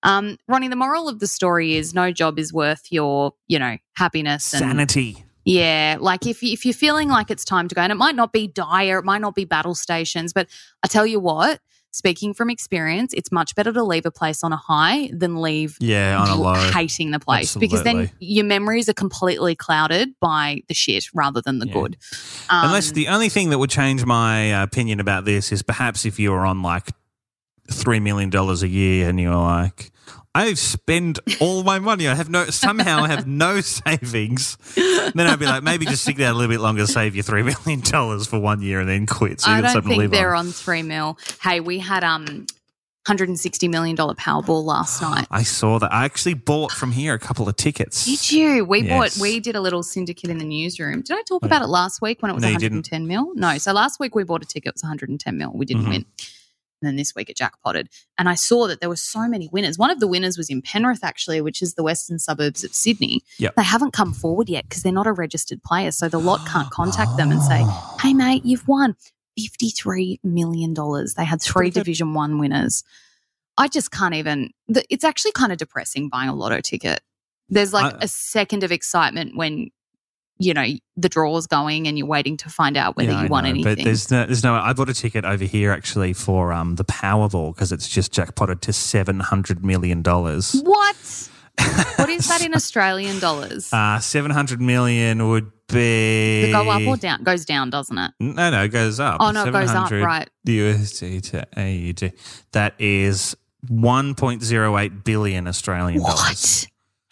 [0.03, 3.79] Um, Ronnie, the moral of the story is no job is worth your, you know,
[3.97, 5.25] happiness and Sanity.
[5.47, 8.31] yeah, like if if you're feeling like it's time to go, and it might not
[8.33, 10.47] be dire, it might not be battle stations, but
[10.83, 11.59] I tell you what,
[11.95, 15.77] speaking from experience, it's much better to leave a place on a high than leave
[15.81, 16.71] Yeah, on a low.
[16.73, 21.61] hating the place because then your memories are completely clouded by the shit rather than
[21.61, 21.73] the Yeah.
[21.73, 21.97] good.
[22.51, 26.05] Um, Unless the only thing that would change my uh, opinion about this is perhaps
[26.05, 26.91] if you were on like
[27.71, 29.93] $3 million a year and you're like,
[30.35, 32.09] I've spent all my money.
[32.09, 34.57] I have no, somehow I have no savings.
[34.75, 37.45] Then I'd be like, maybe just stick there a little bit longer, save your $3
[37.65, 39.41] million for one year and then quit.
[39.41, 40.47] So you I don't think they're on.
[40.47, 41.19] on three mil.
[41.41, 42.47] Hey, we had um.
[43.07, 45.27] $160 million Powerball last night.
[45.31, 45.93] I saw that.
[45.93, 48.07] I actually bought from here a couple of tickets.
[48.07, 48.65] Did you?
[48.65, 49.19] We Yes.
[49.19, 49.21] bought.
[49.21, 51.03] We did a little syndicate in the newsroom.
[51.03, 53.35] Did I talk about it last week when it was No, you 110 mil?
[53.35, 53.59] No.
[53.59, 54.69] So last week we bought a ticket.
[54.69, 55.53] It was 110 mil.
[55.53, 55.89] We didn't Mhm.
[55.91, 56.05] win.
[56.85, 57.89] And then this week it jackpotted.
[58.19, 59.79] And I saw that there were so many winners.
[59.79, 63.23] One of the winners was in Penrith, actually, which is the western suburbs of Sydney.
[63.39, 63.55] Yep.
[63.55, 65.91] They haven't come forward yet because they're not a registered player.
[65.93, 67.97] So the lot can't contact them and say, ah.
[68.03, 68.97] "Hey, mate, you've won
[69.39, 71.71] 53 million dollars." They had three.
[71.71, 72.85] Division One winners.
[73.57, 74.51] I just can't even.
[74.69, 77.01] It's actually kind of depressing buying a lotto ticket.
[77.49, 79.71] There's like I- a second of excitement when
[80.39, 80.65] you know
[80.97, 83.77] the draw's going and you're waiting to find out whether Yeah, you won know, anything.
[83.77, 84.55] But there's no, there's no.
[84.55, 88.63] I bought a ticket over here actually for um the Powerball because it's just jackpotted
[88.63, 90.61] to seven hundred million dollars.
[90.65, 91.31] what?
[91.97, 93.73] what is that in Australian dollars?
[93.73, 96.43] Uh, seven hundred million would be.
[96.43, 97.23] Does go up or down?
[97.23, 98.11] Goes down, doesn't it?
[98.19, 99.19] No, no, it goes up.
[99.21, 100.31] Oh, no, it goes up, 700 right.
[100.47, 102.13] USD to AUD.
[102.53, 103.37] That is
[103.69, 106.67] one point zero eight billion Australian dollars.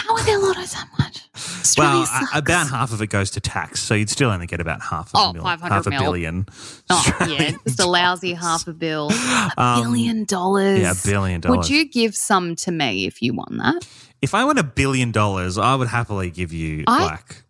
[0.07, 0.19] What?
[0.19, 1.29] How are their lottos that much?
[1.35, 2.37] Australia Well, sucks.
[2.37, 5.21] about half of it goes to tax, so you'd still only get about half of
[5.21, 6.01] Oh, a mil, 500 half a mil.
[6.01, 6.47] billion.
[6.91, 9.11] Oh, yeah, Australian just a lousy half a bill.
[9.13, 10.81] A Um, billion dollars.
[10.81, 11.57] Yeah, a billion dollars.
[11.59, 13.87] Would you give some to me if you won that?
[14.21, 17.43] If I won a billion dollars, I would happily give you I- like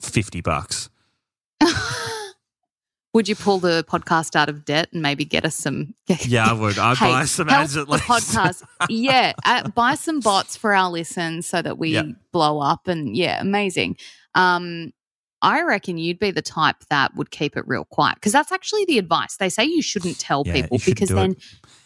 [0.00, 0.88] fifty bucks.
[3.14, 5.94] Would you pull the podcast out of debt and maybe get us some?
[6.26, 6.78] Yeah, I would.
[6.78, 8.04] I'd Hey, buy some ads at the least.
[8.04, 8.62] podcast.
[8.90, 12.02] Yeah, uh, buy some bots for our listens so that we Yeah.
[12.32, 12.86] blow up.
[12.86, 13.96] And yeah, amazing.
[14.34, 14.92] Um,
[15.40, 18.84] I reckon you'd be the type that would keep it real quiet because that's actually
[18.86, 19.36] the advice.
[19.36, 21.38] They say you shouldn't tell Yeah, people because then it.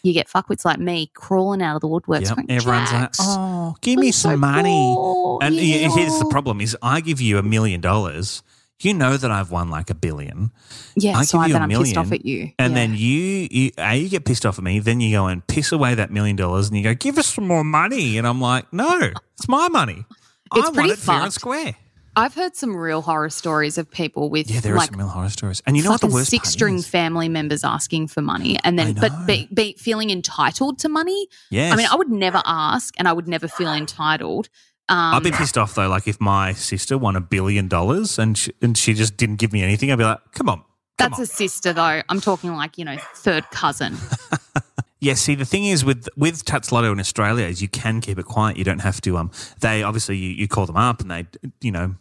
[0.03, 2.35] you get fuckwits like me crawling out of the woodworks.
[2.35, 6.59] Yep, everyone's like, "Oh, give me some so money." poor, And yeah." here's the problem:
[6.61, 8.41] is I give you a million dollars,
[8.85, 10.51] you know that I've won like a billion,
[10.95, 12.51] Yeah, I so give I a I'm pissed off at you.
[12.59, 12.79] and Yeah.
[12.79, 14.79] then you, you, a, you get pissed off at me.
[14.79, 17.47] Then you go and piss away that million dollars, and you go, "Give us some
[17.47, 20.05] more money," and I'm like, "No, it's my money.
[20.55, 21.75] It's I pretty want it fair and square.
[22.15, 25.29] I've heard some real horror stories of people with Yeah, there are some real horror
[25.29, 25.63] stories.
[25.65, 28.93] And you know what the worst six string family members asking for money and then
[28.93, 31.27] but be, be feeling entitled to money.
[31.49, 31.73] Yes.
[31.73, 34.47] I mean, I would never ask and I would never feel entitled.
[34.89, 35.87] Um, I'd be pissed off though.
[35.87, 39.53] Like if my sister won a billion dollars and she, and she just didn't give
[39.53, 40.65] me anything, I'd be like, "Come on, come
[40.97, 42.01] that's on." a sister though.
[42.09, 43.97] I'm talking like, you know, third cousin.
[45.03, 48.17] Yeah, see, the thing is with with Tatts Lotto in Australia is you can keep
[48.17, 48.55] it quiet.
[48.55, 49.17] You don't have to.
[49.17, 51.27] Um, they obviously you, you call them up and they,
[51.59, 51.95] you know,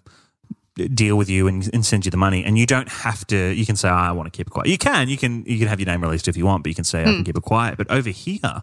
[0.94, 3.36] deal with you and, and send you the money, and you don't have to.
[3.36, 5.08] You can say, oh, "I want to keep it quiet." You can.
[5.08, 5.44] You can.
[5.46, 7.24] You can have your name released if you want, but you can say, "I can
[7.24, 8.62] keep it quiet." But over here.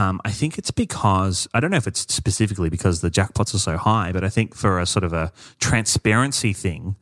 [0.00, 3.58] Um, I think it's because I don't know if it's specifically because the jackpots are
[3.58, 6.96] so high, but I think for a sort of a transparency thing,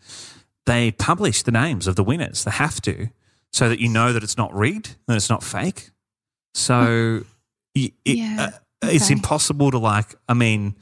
[0.67, 2.43] they publish the names of the winners.
[2.45, 3.09] They have to,
[3.53, 5.91] so that you know that it's not rigged and it's not fake.
[6.55, 7.23] So
[7.75, 8.51] it, Yeah,
[8.83, 10.17] uh, it's impossible to like.
[10.29, 10.75] I mean,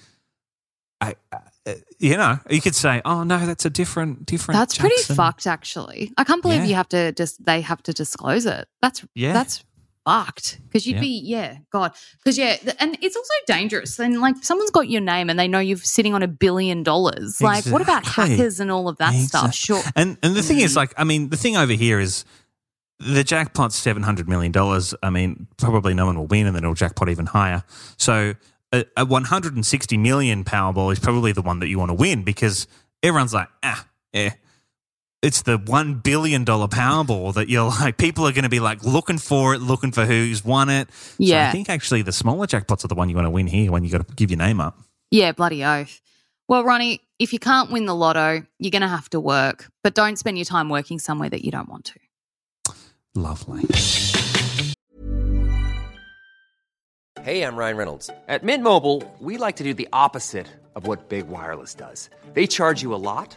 [1.03, 5.03] I, uh, you know, you could say, "Oh no, that's a different, different." That's pretty
[5.03, 6.13] fucked actually.
[6.17, 6.67] I can't believe Yeah.
[6.67, 8.69] you have to just they have to disclose it.
[8.81, 9.35] That's Yeah.
[9.35, 9.65] that's
[10.07, 11.01] fucked because you'd Yeah.
[11.01, 11.93] be yeah god
[12.23, 15.49] because yeah th- and it's also dangerous then like someone's got your name and they
[15.49, 19.13] know you're sitting on a billion dollars like what about hackers and all of that
[19.15, 20.63] stuff sure And and the thing Mm.
[20.65, 22.25] is, like, I mean, the thing over here is
[23.01, 24.95] the jackpot's seven hundred million dollars.
[25.03, 27.63] I mean, probably no one will win, and then it'll jackpot even higher.
[27.99, 28.35] So
[28.73, 31.91] a, a one hundred and sixty million Powerball is probably the one that you want
[31.91, 32.67] to win because
[33.03, 34.35] everyone's like, ah, yeah.
[35.27, 37.97] It's the one billion dollar Powerball that you're like.
[37.99, 40.89] People are going to be like looking for it, looking for who's won it.
[40.93, 41.49] So Yeah.
[41.49, 43.83] I think actually the smaller jackpots are the one you want to win here when
[43.85, 44.79] you got to give your name up.
[45.11, 46.01] yeah bloody oath
[46.49, 50.17] well ronnie if you can't win the lotto you're gonna have to work but don't
[50.19, 51.95] spend your time working somewhere that you don't want to
[53.15, 53.63] Lovely.
[57.23, 58.11] Hey, I'm Ryan Reynolds.
[58.29, 60.47] At Mint Mobile, we like to do the opposite
[60.77, 62.11] of what Big Wireless does.
[62.35, 63.37] They charge you a lot,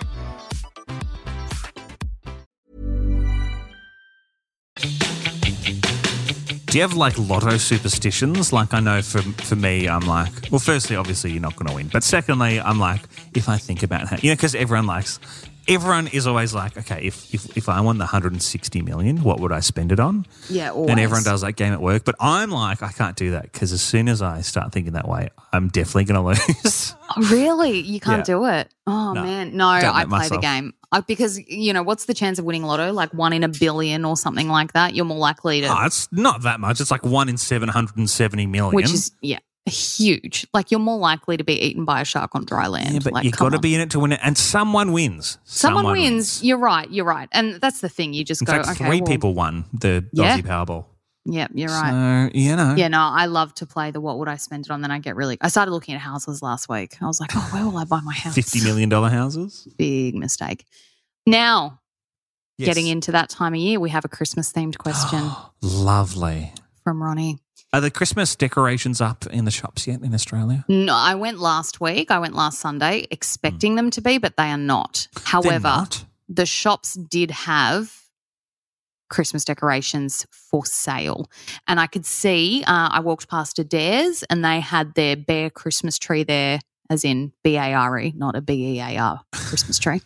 [6.71, 8.53] Do you have like lotto superstitions?
[8.53, 11.75] Like I know for for me, I'm like, well, firstly, obviously you're not going to
[11.75, 13.01] win, but secondly, I'm like,
[13.35, 15.19] if I think about how, you know, because everyone likes,
[15.67, 19.51] everyone is always like, okay, if if if I won the 160 million, what would
[19.51, 20.25] I spend it on?
[20.49, 23.51] yeah And everyone does that game at work, but I'm like, I can't do that
[23.51, 26.95] because as soon as I start thinking that way, I'm definitely going to lose.
[27.17, 27.81] Oh, really?
[27.81, 28.33] You can't Yeah.
[28.35, 28.73] do it?
[28.87, 29.57] Oh, No, man.
[29.57, 30.73] No, I play the game.
[30.91, 32.91] I, because, you know, what's the chance of winning lotto?
[32.91, 34.93] Like one in a billion or something like that?
[34.93, 36.81] You're more likely to, oh, it's not that much.
[36.81, 38.75] It's like one in 770 million.
[38.75, 40.45] which is, yeah, huge.
[40.53, 42.93] Like you're more likely to be eaten by a shark on dry land.
[42.93, 45.37] yeah, but like, you've got to be in it to win it, and someone wins.
[45.45, 46.43] Someone, wins.
[46.43, 46.89] You're right.
[46.91, 47.29] You're right.
[47.31, 48.13] And that's the thing.
[48.13, 48.87] You just In go, fact, okay.
[48.89, 50.37] three well, people won the Yeah.
[50.37, 50.85] Aussie Powerball.
[51.25, 52.29] Yeah, you're right.
[52.31, 54.71] So you know, Yeah, no, I love to play the what would I spend it
[54.71, 54.81] on.
[54.81, 55.37] Then I get really.
[55.41, 56.97] I started looking at houses last week.
[57.01, 58.33] I was like, oh, where will I buy my house?
[58.35, 59.67] fifty million dollar houses.
[59.77, 60.65] Big mistake.
[61.25, 61.79] Now,
[62.57, 62.67] Yes.
[62.67, 66.53] getting into that time of year, we have a Christmas themed question Lovely.
[66.83, 67.39] from Ronnie.
[67.73, 70.65] Are the Christmas decorations up in the shops yet in Australia?
[70.67, 72.11] No, I went last week.
[72.11, 73.05] I went last Sunday hmm.
[73.09, 75.07] expecting them to be, but they are not.
[75.23, 76.05] However, not?
[76.29, 78.00] the shops did have
[79.11, 81.29] Christmas decorations for sale.
[81.67, 85.99] And I could see, uh, I walked past Adairs and they had their bare Christmas
[85.99, 86.59] tree there,
[86.89, 90.01] as in B A R E, not a B E A R Christmas tree.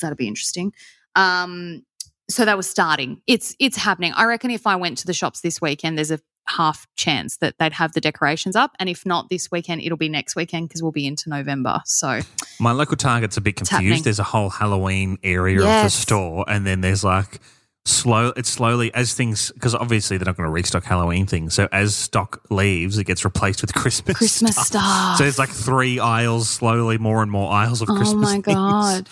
[0.00, 0.72] That'd be interesting.
[1.14, 1.84] Um,
[2.28, 3.20] so that was starting.
[3.26, 4.12] It's it's happening.
[4.16, 7.56] I reckon if I went to the shops this weekend, there's a half chance that
[7.58, 8.74] they'd have the decorations up.
[8.80, 11.80] And if not this weekend, it'll be next weekend because we'll be into November.
[11.84, 12.20] So
[12.58, 14.04] My local Target's a bit confused.
[14.04, 17.40] There's a whole Halloween area of the store, and then there's like
[17.84, 18.32] slow.
[18.36, 21.54] It's slowly as things because obviously they're not going to restock Halloween things.
[21.54, 25.18] So as stock leaves, it gets replaced with Christmas Christmas stuff.
[25.18, 28.28] So it's like three aisles, slowly more and more aisles of Oh Christmas.
[28.28, 28.54] Oh my things.
[28.56, 29.08] god.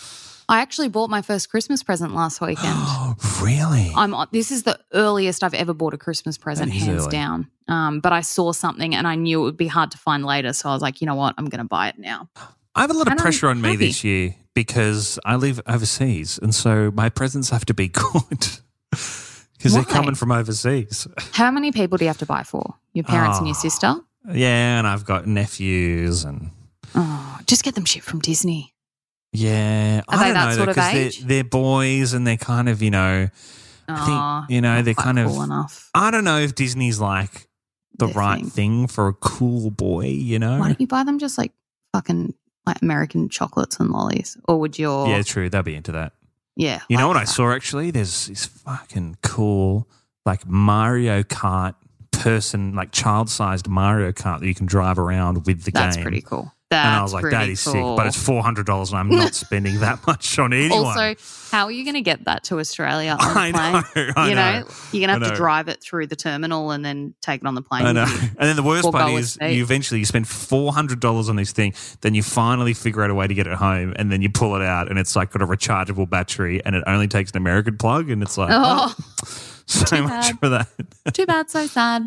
[0.51, 2.79] I actually bought my first Christmas present last weekend.
[3.43, 3.93] really?
[3.95, 7.11] I'm this is the earliest I've ever bought a Christmas present, hands early.
[7.11, 7.51] down.
[7.69, 10.55] Um, but I saw something and I knew it would be hard to find later,
[10.55, 12.31] so I was like, you know what, I'm going to buy it now.
[12.79, 13.87] I have a lot of I'm pressure on me happy.
[13.87, 18.29] this year because I live overseas, and so my presents have to be good
[18.91, 21.07] because they're coming from overseas.
[21.33, 22.75] How many people do you have to buy for?
[22.95, 23.61] Your parents and your Oh.
[23.61, 23.95] sister?
[24.33, 26.51] Yeah, and I've got nephews, and
[26.95, 28.75] Oh, just get them shit from Disney.
[29.33, 32.37] yeah, Are I they don't that know sort of because they're, they're boys, and they're
[32.37, 33.29] kind of you know,
[33.89, 34.07] I
[34.47, 35.29] think you know they're kind of.
[35.29, 35.91] cool enough.
[35.95, 37.49] I don't know if Disney's like
[37.99, 38.51] the Their right thing.
[38.51, 38.87] thing.
[38.87, 40.07] for a cool boy.
[40.07, 40.59] You know?
[40.61, 41.53] Why don't you buy them just like
[41.93, 42.35] fucking
[42.69, 44.37] like American chocolates and lollies?
[44.47, 45.49] Or would your Yeah, true.
[45.51, 46.13] They'll be into that.
[46.57, 46.81] yeah?
[46.89, 47.91] You know like what I saw actually?
[47.91, 49.89] There's this fucking cool,
[50.25, 51.75] like Mario Kart
[52.13, 56.03] person, like child sized Mario Kart that you can drive around with the That's game.
[56.03, 56.53] That's pretty cool.
[56.71, 57.73] That's and I was like, that is sick.
[57.73, 60.85] But it's $400 and I'm not spending that much on anyone.
[60.85, 61.15] Also,
[61.51, 63.73] how are you going to get that to Australia on I the plane?
[64.07, 64.13] know.
[64.17, 64.67] I you know, know.
[64.93, 67.55] you're going to have to drive it through the terminal and then take it on
[67.55, 67.87] the plane.
[67.87, 68.05] I know.
[68.05, 71.53] And then the worst part is you eventually you spend four hundred dollars on this
[71.53, 74.29] thing, then you finally figure out a way to get it home, and then you
[74.29, 77.39] pull it out, and it's like got a rechargeable battery, and it only takes an
[77.39, 79.05] American plug, and it's like Oh, oh
[79.67, 80.39] so much bad.
[80.39, 80.69] for that.
[81.15, 82.07] too bad, so sad.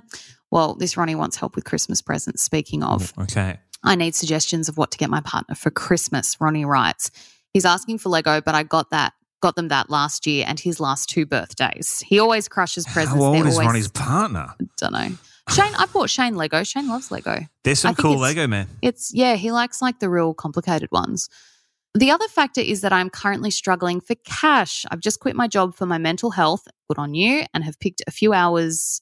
[0.51, 2.43] Well, this Ronnie wants help with Christmas presents.
[2.43, 3.57] Speaking of, okay.
[3.83, 6.39] I need suggestions of what to get my partner for Christmas.
[6.39, 7.11] Ronnie writes,
[7.53, 10.79] he's asking for Lego, but I got that got them that last year and his
[10.79, 12.03] last two birthdays.
[12.05, 13.15] He always crushes presents.
[13.15, 14.53] How old They're is always, Ronnie's partner?
[14.77, 15.09] Don't know.
[15.49, 16.63] Shane, I bought Shane Lego.
[16.63, 17.39] Shane loves Lego.
[17.63, 18.67] There's some cool Lego man.
[18.81, 21.27] It's yeah, he likes like the real complicated ones.
[21.93, 24.85] The other factor is that I'm currently struggling for cash.
[24.89, 26.67] I've just quit my job for my mental health.
[26.87, 29.01] Good on you, and have picked a few hours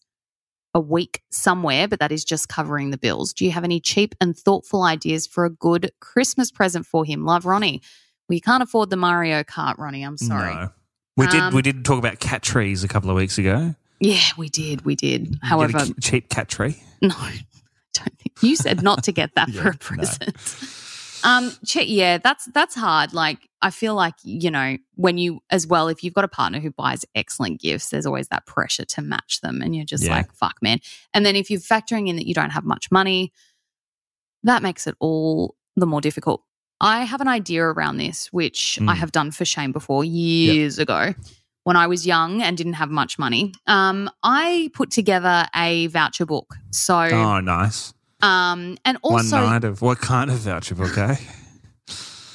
[0.73, 3.33] a week somewhere, but that is just covering the bills.
[3.33, 7.25] Do you have any cheap and thoughtful ideas for a good Christmas present for him?
[7.25, 7.81] Love Ronnie.
[8.27, 10.03] We can't afford the Mario Kart, Ronnie.
[10.03, 10.53] I'm sorry.
[10.53, 10.69] No.
[11.17, 11.41] We did.
[11.41, 13.75] Um, we did talk about cat trees a couple of weeks ago.
[13.99, 14.85] Yeah, we did.
[14.85, 15.27] We did.
[15.27, 16.81] You get a However, cheap cat tree.
[17.01, 17.41] No, I
[17.93, 20.37] don't think you said not to get that for a present.
[21.23, 23.13] Um, yeah, that's that's hard.
[23.13, 26.59] Like, I feel like you know when you as well, if you've got a partner
[26.59, 30.15] who buys excellent gifts, there's always that pressure to match them, and you're just Yeah.
[30.15, 30.79] like, fuck, man.
[31.13, 33.31] And then if you're factoring in that you don't have much money,
[34.43, 36.43] that makes it all the more difficult.
[36.81, 38.97] I have an idea around this, which I Mm.
[38.97, 41.13] have done for Shane before years ago
[41.65, 43.53] when I was young and didn't have much money.
[43.67, 46.55] Um, I put together a voucher book.
[46.71, 47.93] So, oh, nice.
[48.21, 50.97] Um, and One also night of what kind of voucher book?
[50.97, 51.15] Eh?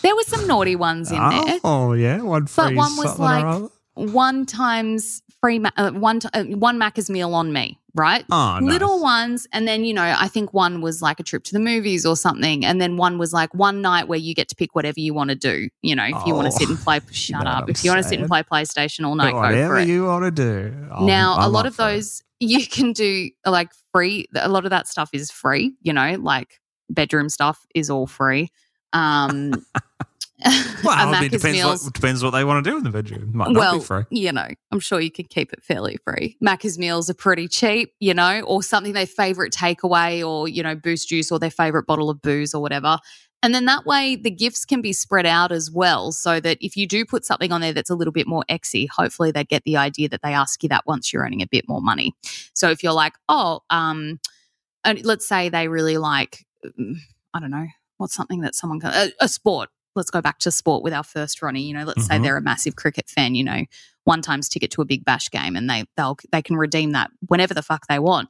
[0.03, 1.59] there were some naughty ones in there.
[1.65, 2.65] Oh yeah, one free.
[2.65, 3.71] But one was like-.
[3.95, 8.25] One times free, ma- uh, one t- uh, one Macca's meal on me, right?
[8.31, 8.63] Oh, nice.
[8.63, 11.61] Little ones, and then you know, I think one was like a trip to the
[11.61, 14.75] movies or something, and then one was like one night where you get to pick
[14.75, 15.69] whatever you want to do.
[15.83, 16.51] You know, if you want Oh.
[16.51, 17.71] to sit and play, shut up.
[17.71, 19.89] If you want to sit and play PlayStation all night, go Whatever for it.
[19.89, 20.75] you want to do.
[20.93, 21.93] I'm- now, a I'm lot of for it.
[21.95, 24.27] those you can do like free.
[24.35, 25.75] A lot of that stuff is free.
[25.83, 28.51] You know, like bedroom stuff is all free.
[28.93, 29.53] Um,
[30.85, 31.85] Well, I mean, depends meals.
[31.85, 33.31] what, depends what they want to do in the bedroom.
[33.33, 34.03] Might not well, be free.
[34.11, 36.37] you know, I'm sure you can keep it fairly free.
[36.45, 40.75] Macca's meals are pretty cheap, you know, or something their favorite takeaway or, you know,
[40.75, 42.99] boost juice or their favorite bottle of booze or whatever.
[43.43, 46.13] And then that way the gifts can be spread out as well.
[46.13, 48.89] So that if you do put something on there that's a little bit more exy,
[48.89, 51.69] hopefully they get the idea that they ask you that once you're earning a bit
[51.69, 52.15] more money.
[52.55, 54.19] So if you're like, oh, um,
[55.03, 56.45] let's say they really like,
[56.79, 56.97] mm,
[57.33, 57.67] I don't know,
[57.99, 59.69] what's something that someone can, a, a sport.
[59.95, 61.63] Let's go back to sport with our first Ronnie.
[61.63, 62.23] You know, let's say Mhm.
[62.23, 63.35] they're a massive cricket fan.
[63.35, 63.65] You know,
[64.05, 67.11] one times ticket to a big bash game, and they they'll they can redeem that
[67.29, 68.29] whenever the fuck they want.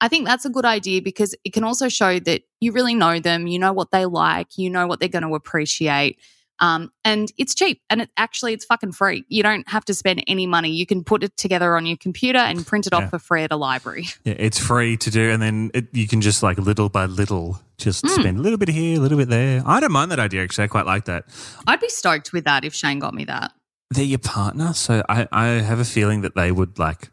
[0.00, 3.18] I think that's a good idea because it can also show that you really know
[3.18, 6.18] them, you know what they like, you know what they're going to appreciate.
[6.58, 9.24] Um, and it's cheap and it actually it's fucking free.
[9.28, 10.70] You don't have to spend any money.
[10.70, 13.00] You can put it together on your computer and print it Yeah.
[13.04, 14.06] off for free at a library.
[14.24, 17.60] Yeah, it's free to do, and then it, you can just like little by little
[17.78, 18.20] just Mm.
[18.20, 19.62] spend a little bit here, a little bit there.
[19.66, 20.64] I don't mind that idea actually.
[20.64, 21.24] I quite like that.
[21.66, 23.52] I'd be stoked with that if Shane got me that.
[23.90, 27.10] They're your partner, so I, I have a feeling that they would like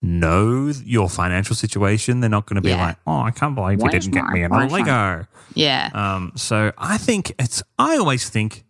[0.00, 2.20] know your financial situation.
[2.20, 2.86] They're not going to be Yeah.
[2.86, 5.90] like, "Oh, I can't believe you didn't get me boyfriend?" Lego." Yeah.
[5.94, 7.62] Um, so I think it's.
[7.78, 8.64] I always think.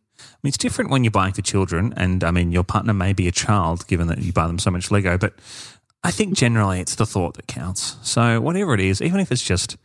[0.44, 3.26] Mean, it's different when you're buying for children, and I mean, your partner may be
[3.26, 5.16] a child, given that you buy them so much Lego.
[5.16, 5.32] But
[6.02, 7.96] I think generally it's the thought that counts.
[8.02, 9.78] So whatever it is, even if it's just,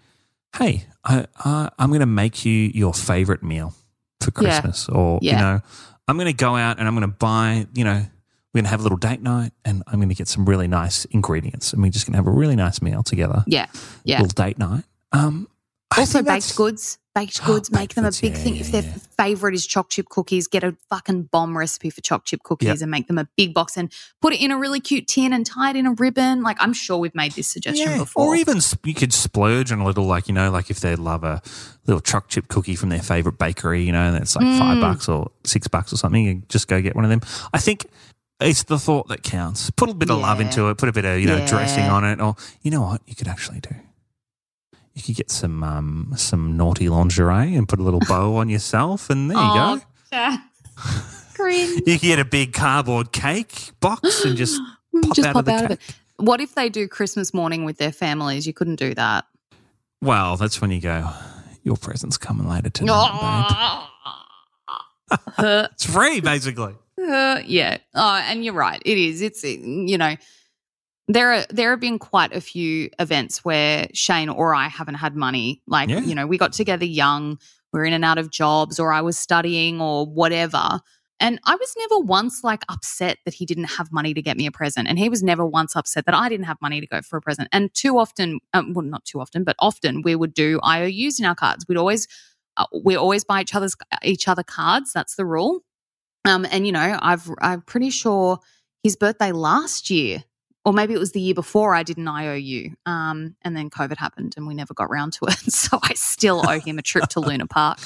[0.57, 3.74] hey, I, I, I'm going to make you your favorite meal
[4.20, 4.60] for Yeah.
[4.60, 5.62] Christmas, or you know,
[6.10, 8.05] I'm going to go out and I'm going to buy, you know.
[8.51, 10.68] We're going to have a little date night and I'm going to get some really
[10.68, 13.43] nice ingredients and we're just going to have a really nice meal together.
[13.45, 13.68] Yeah.
[14.03, 14.22] Yeah.
[14.24, 14.86] Little date night.
[15.12, 15.47] Um,
[15.91, 16.97] I Also, baked goods.
[17.15, 18.55] Baked goods, make baked them a goods, big yeah, thing.
[18.55, 18.93] yeah, if their yeah.
[19.17, 22.81] favorite is choc chip cookies, get a fucking bomb recipe for choc chip cookies Yep.
[22.81, 25.45] and make them a big box and put it in a really cute tin and
[25.45, 26.43] tie it in a ribbon.
[26.43, 28.27] Like, I'm sure we've made this suggestion Yeah, before.
[28.27, 31.23] Or even you could splurge on a little, like, you know, like if they love
[31.23, 31.41] a
[31.87, 34.59] little choc chip cookie from their favorite bakery, you know, and it's like Mm.
[34.59, 37.21] five bucks or six bucks or something, you just go get one of them.
[37.51, 37.87] I think
[38.39, 39.71] it's the thought that counts.
[39.71, 42.05] Put a bit of love into it, put a bit of, you know, dressing on
[42.05, 42.21] it.
[42.21, 43.75] Or, you know what, you could actually do?
[44.93, 49.09] You could get some um, some naughty lingerie and put a little bow on yourself,
[49.09, 49.83] and there you Oh, go.
[50.11, 50.41] Jack.
[51.41, 54.59] You could get a big cardboard cake box and just
[55.01, 55.79] pop Just out pop of the out of it.
[56.17, 58.45] What if they do Christmas morning with their families?
[58.45, 59.25] You couldn't do that.
[60.01, 61.09] Well, that's when you go,
[61.63, 63.87] your present's coming later tonight,
[65.09, 65.19] babe.
[65.37, 66.75] Uh, It's free, basically.
[67.01, 67.77] Uh, yeah.
[67.95, 68.81] Oh, and you're right.
[68.85, 69.21] It is.
[69.21, 70.15] It's you know,
[71.10, 75.16] there are there have been quite a few events where Shane or I haven't had
[75.16, 75.62] money.
[75.68, 76.01] Like Yeah.
[76.01, 77.38] you know, we got together young.
[77.74, 80.80] We are in and out of jobs, or I was studying, or whatever.
[81.20, 84.45] And I was never once like upset that he didn't have money to get me
[84.45, 84.88] a present.
[84.88, 87.22] And he was never once upset that I didn't have money to go for a
[87.22, 87.49] present.
[87.51, 91.26] And too often, um, well, not too often, but often we would do IOUs in
[91.26, 91.66] our cards.
[91.68, 92.07] We'd always,
[92.57, 94.93] uh, we always buy each other's each other cards.
[94.93, 95.60] That's the rule.
[96.26, 98.39] Um, and you know, I've I'm pretty sure
[98.84, 100.24] his birthday last year,
[100.70, 102.76] or maybe it was the year before, I did an IOU.
[102.86, 105.36] Um, and then COVID happened and we never got round to it.
[105.51, 107.80] So I still owe him a trip to Luna Park.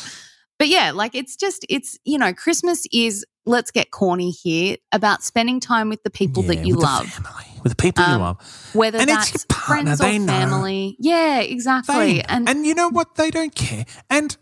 [0.59, 5.23] But yeah, like it's just it's you know, Christmas is let's get corny here about
[5.23, 7.07] spending time with the people Yeah, that you with love.
[7.09, 8.69] family, with the people you Um, love.
[8.73, 10.27] Whether And it's that's your partner, friends or they know.
[10.34, 10.97] family.
[10.99, 11.95] Yeah, exactly.
[12.15, 13.15] They- and and you know what?
[13.15, 13.86] They don't care.
[14.09, 14.36] And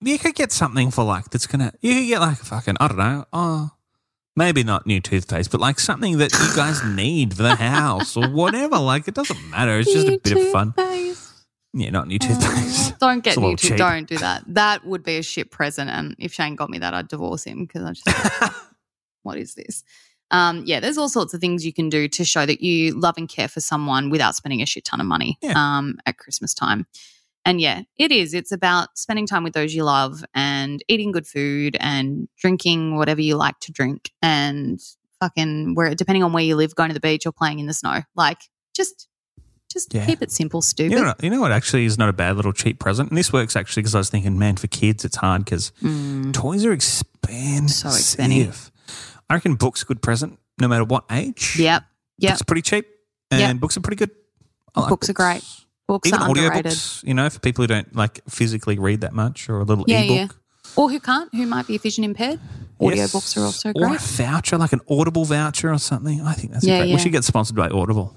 [0.00, 1.72] you could get something for like that's gonna.
[1.82, 3.24] You could get like a fucking I don't know.
[3.32, 3.70] Oh,
[4.36, 8.28] maybe not new toothpaste, but like something that you guys need for the house or
[8.28, 8.78] whatever.
[8.78, 9.78] Like it doesn't matter.
[9.78, 10.74] It's just a New bit of fun.
[11.78, 12.98] Yeah, not new toothpaste.
[13.00, 13.76] Don't get new toothpaste.
[13.78, 14.44] don't do that.
[14.46, 15.90] That would be a shit present.
[15.90, 18.54] And if Shane got me that, I'd divorce him because I just
[19.24, 19.82] what is this?
[20.30, 23.14] Um, yeah, there's all sorts of things you can do to show that you love
[23.18, 25.52] and care for someone without spending a shit ton of money Yeah.
[25.54, 26.86] um, at Christmas time.
[27.46, 28.34] And yeah, it is.
[28.34, 33.20] It's about spending time with those you love and eating good food and drinking whatever
[33.22, 34.80] you like to drink and
[35.20, 37.72] fucking where depending on where you live, going to the beach or playing in the
[37.72, 38.00] snow.
[38.16, 38.38] Like
[38.74, 39.06] just
[39.72, 40.06] just Yeah.
[40.06, 40.92] keep it simple, stupid.
[40.92, 41.52] You know, what- you know what?
[41.52, 44.10] Actually, is not a bad little cheap present, and this works actually because I was
[44.10, 46.32] thinking, man, for kids, it's hard because Mm.
[46.32, 47.70] toys are expensive.
[47.92, 48.70] So expensive.
[49.30, 51.56] I reckon books a good present, no matter what age.
[51.58, 51.82] Yep.
[52.18, 52.32] Yep.
[52.32, 52.86] It's pretty cheap,
[53.30, 53.56] and Yep.
[53.58, 54.10] books are pretty good.
[54.74, 55.42] Like Books are great.
[55.88, 56.66] Books Even are underrated.
[56.72, 59.84] audiobooks, you know, for people who don't like physically read that much, or a little
[59.86, 60.16] Yeah, ebook.
[60.16, 60.72] yeah.
[60.74, 62.40] Or who can't, who might be vision impaired.
[62.80, 66.20] Audiobooks are also Or a voucher, like an Audible voucher or something.
[66.20, 66.88] I think that's Yeah, great.
[66.88, 66.94] yeah.
[66.96, 68.14] We should get sponsored by Audible.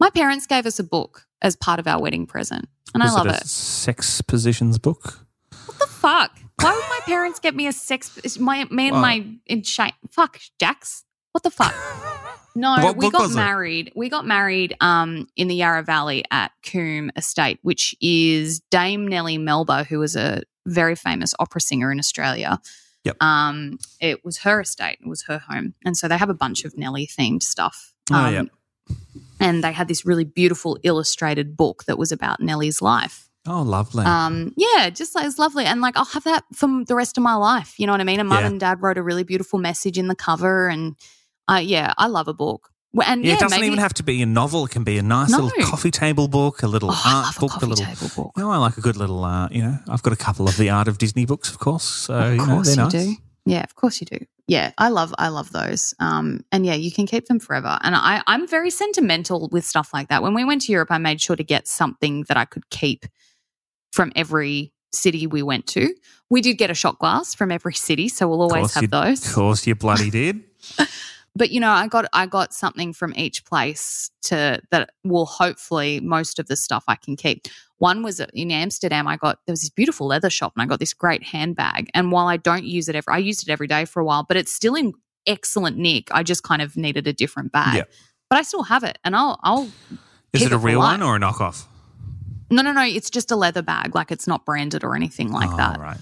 [0.00, 3.16] My parents gave us a book as part of our wedding present, and Was I
[3.18, 3.46] love a it.
[3.46, 5.20] Sex positions book.
[5.66, 6.32] What the fuck?
[6.60, 8.38] Why would my parents get me a sex?
[8.38, 9.00] My me and Wow.
[9.02, 9.92] my in Shane.
[10.10, 11.04] Fuck, Jax.
[11.32, 11.74] What the fuck?
[12.54, 13.36] No, What we got was it?
[13.36, 13.92] married.
[13.96, 19.38] We got married um, in the Yarra Valley at Coombe Estate, which is Dame Nellie
[19.38, 22.60] Melba, who was a very famous opera singer in Australia.
[23.04, 23.22] Yep.
[23.22, 24.98] Um, it was her estate.
[25.00, 27.94] It was her home, and so they have a bunch of Nellie themed stuff.
[28.10, 28.46] Oh, Um, yep.
[29.40, 33.30] And they had this really beautiful illustrated book that was about Nellie's life.
[33.46, 34.04] Oh, lovely.
[34.04, 35.64] Um, yeah, just like it's lovely.
[35.64, 37.76] And like I'll have that for the rest of my life.
[37.78, 38.20] You know what I mean?
[38.20, 38.46] And mum Yeah.
[38.50, 40.68] and dad wrote a really beautiful message in the cover.
[40.68, 40.96] And
[41.50, 42.68] uh, yeah, I love a book.
[43.06, 44.66] And yeah, yeah, it doesn't maybe, even have to be a novel.
[44.66, 45.38] It can be a nice No.
[45.44, 47.86] little coffee table book, a little Oh, I art a book, coffee little.
[47.86, 48.32] table book.
[48.36, 49.24] You know, I like a good little.
[49.24, 51.84] Uh, you know, I've got a couple of the Art of Disney books, of course.
[51.84, 53.04] So of you know, course they're you nice.
[53.16, 53.16] do.
[53.46, 54.18] Yeah, of course you do.
[54.46, 55.94] Yeah, I love I love those.
[56.00, 57.78] Um, and yeah, you can keep them forever.
[57.82, 60.22] And I I'm very sentimental with stuff like that.
[60.22, 63.06] When we went to Europe, I made sure to get something that I could keep
[63.92, 65.94] from every city we went to.
[66.28, 69.26] We did get a shot glass from every city, so we'll always have you- those.
[69.26, 70.42] Of course, you bloody did.
[71.34, 76.00] but you know i got i got something from each place to that will hopefully
[76.00, 77.46] most of the stuff i can keep
[77.78, 80.78] one was in amsterdam i got there was this beautiful leather shop and i got
[80.80, 83.84] this great handbag and while i don't use it every i used it every day
[83.84, 84.92] for a while but it's still in
[85.26, 87.84] excellent nick i just kind of needed a different bag Yeah.
[88.28, 89.70] but i still have it and i'll i'll
[90.32, 91.00] Is it a for real life.
[91.00, 91.64] one or a knockoff?
[92.50, 95.50] no no no it's just a leather bag like it's not branded or anything like
[95.52, 95.96] oh, that Right.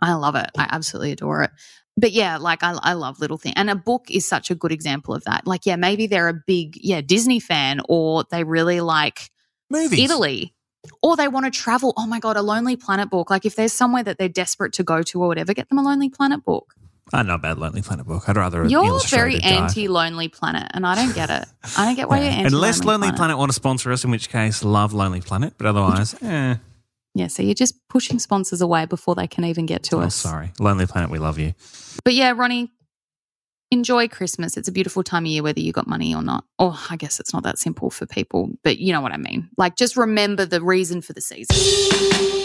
[0.00, 0.50] I love it.
[0.58, 1.50] I absolutely adore it.
[1.96, 3.54] But yeah, like I, I love little things.
[3.56, 5.46] And a book is such a good example of that.
[5.46, 9.30] Like, yeah, maybe they're a big, yeah, Disney fan or they really like
[9.70, 9.98] Movies.
[9.98, 10.54] Italy
[11.02, 11.94] or they want to travel.
[11.96, 13.30] Oh my God, a Lonely Planet book.
[13.30, 15.82] Like, if there's somewhere that they're desperate to go to or whatever, get them a
[15.82, 16.74] Lonely Planet book.
[17.12, 18.28] I'm not about Lonely Planet book.
[18.28, 18.64] I'd rather.
[18.64, 21.46] You're very anti Lonely Planet, and I don't get it.
[21.76, 23.36] I don't get why you're anti Unless Lonely Planet.
[23.36, 25.54] want to sponsor us, in which case, love Lonely Planet.
[25.58, 26.56] But otherwise, eh.
[27.14, 30.14] Yeah, so you're just pushing sponsors away before they can even get to Oh, us.
[30.16, 30.52] sorry.
[30.58, 31.54] Lonely Planet, we love you.
[32.04, 32.72] But yeah, Ronnie,
[33.70, 34.56] enjoy Christmas.
[34.56, 36.44] It's a beautiful time of year, whether you got money or not.
[36.58, 39.48] Or I guess it's not that simple for people, but you know what I mean.
[39.56, 42.43] Like, just remember the reason for the season.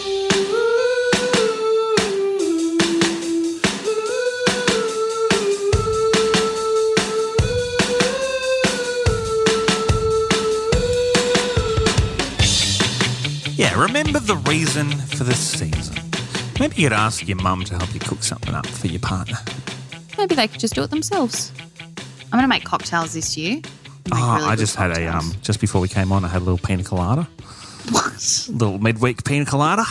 [13.60, 15.94] Yeah, remember the reason for the season.
[16.58, 19.36] Maybe you could ask your mum to help you cook something up for your partner.
[20.16, 21.52] Maybe they could just do it themselves.
[22.32, 23.56] I'm going to make cocktails this year.
[23.56, 23.64] Make
[24.12, 26.44] Oh, really I just had a um just before we came on, I had a
[26.44, 27.28] little pina colada,
[27.90, 28.48] What?
[28.50, 29.84] little midweek pina colada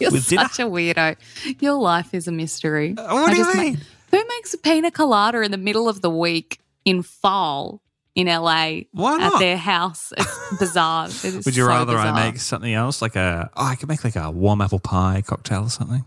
[0.00, 0.42] You're with dinner.
[0.48, 1.16] such a weirdo.
[1.60, 2.94] Your life is a mystery.
[2.98, 3.78] Uh, what I do you just ma- mean?
[4.10, 7.80] who makes a pina colada in the middle of the week in fall
[8.14, 10.12] in LA Why at their house?
[10.16, 11.08] It's bizarre.
[11.24, 12.06] Would you so rather bizarre.
[12.14, 15.22] I make something else, like a oh, I could make like a warm apple pie
[15.26, 16.04] cocktail or something?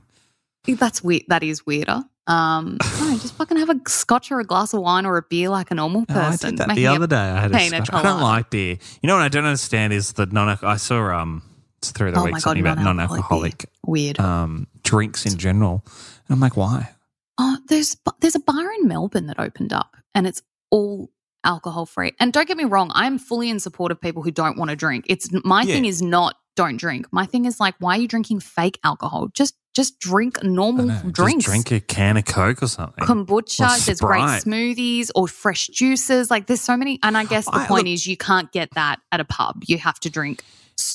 [0.68, 1.24] That's weird.
[1.28, 2.04] That is weirder.
[2.28, 5.50] Um, no, just fucking have a scotch or a glass of wine or a beer
[5.50, 6.52] like a normal No, I person.
[6.52, 7.16] did that Making the other day.
[7.18, 7.90] I had a scotch.
[7.94, 8.78] I don't like beer.
[9.02, 10.58] You know what I don't understand is the non.
[10.64, 11.44] I saw um
[11.78, 14.20] it's through the Oh week my God, something about non-alcoholic non-alcoholic Weird.
[14.20, 15.84] um drinks in general,
[16.28, 16.90] and I'm like, why?
[17.38, 20.42] Oh, there's there's a bar in Melbourne that opened up, and it's
[20.72, 21.12] all
[21.46, 22.14] alcohol free.
[22.20, 24.76] And don't get me wrong, I'm fully in support of people who don't want to
[24.76, 25.06] drink.
[25.08, 25.76] It's my Yeah.
[25.76, 27.06] thing is not don't drink.
[27.12, 29.28] My thing is like, why are you drinking fake alcohol?
[29.34, 31.44] Just just drink normal know, drinks.
[31.44, 33.04] Just drink a can of Coke or something.
[33.04, 36.32] Kombucha, Or there's great smoothies or fresh juices.
[36.32, 36.98] Like there's so many.
[37.04, 39.64] And I guess the I- point look- is you can't get that at a pub.
[39.68, 40.44] You have to drink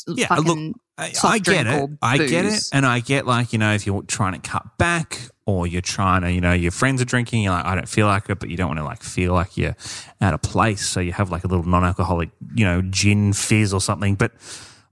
[0.09, 1.91] Yeah, fucking look, I, I get it.
[2.01, 2.71] I get it.
[2.73, 6.23] And I get like, you know, if you're trying to cut back or you're trying
[6.23, 8.49] to, you know, your friends are drinking, you're like, I don't feel like it, but
[8.51, 9.77] you don't want to like feel like you're
[10.21, 10.87] out of place.
[10.87, 14.15] So you have like a little non alcoholic, you know, gin fizz or something.
[14.15, 14.33] But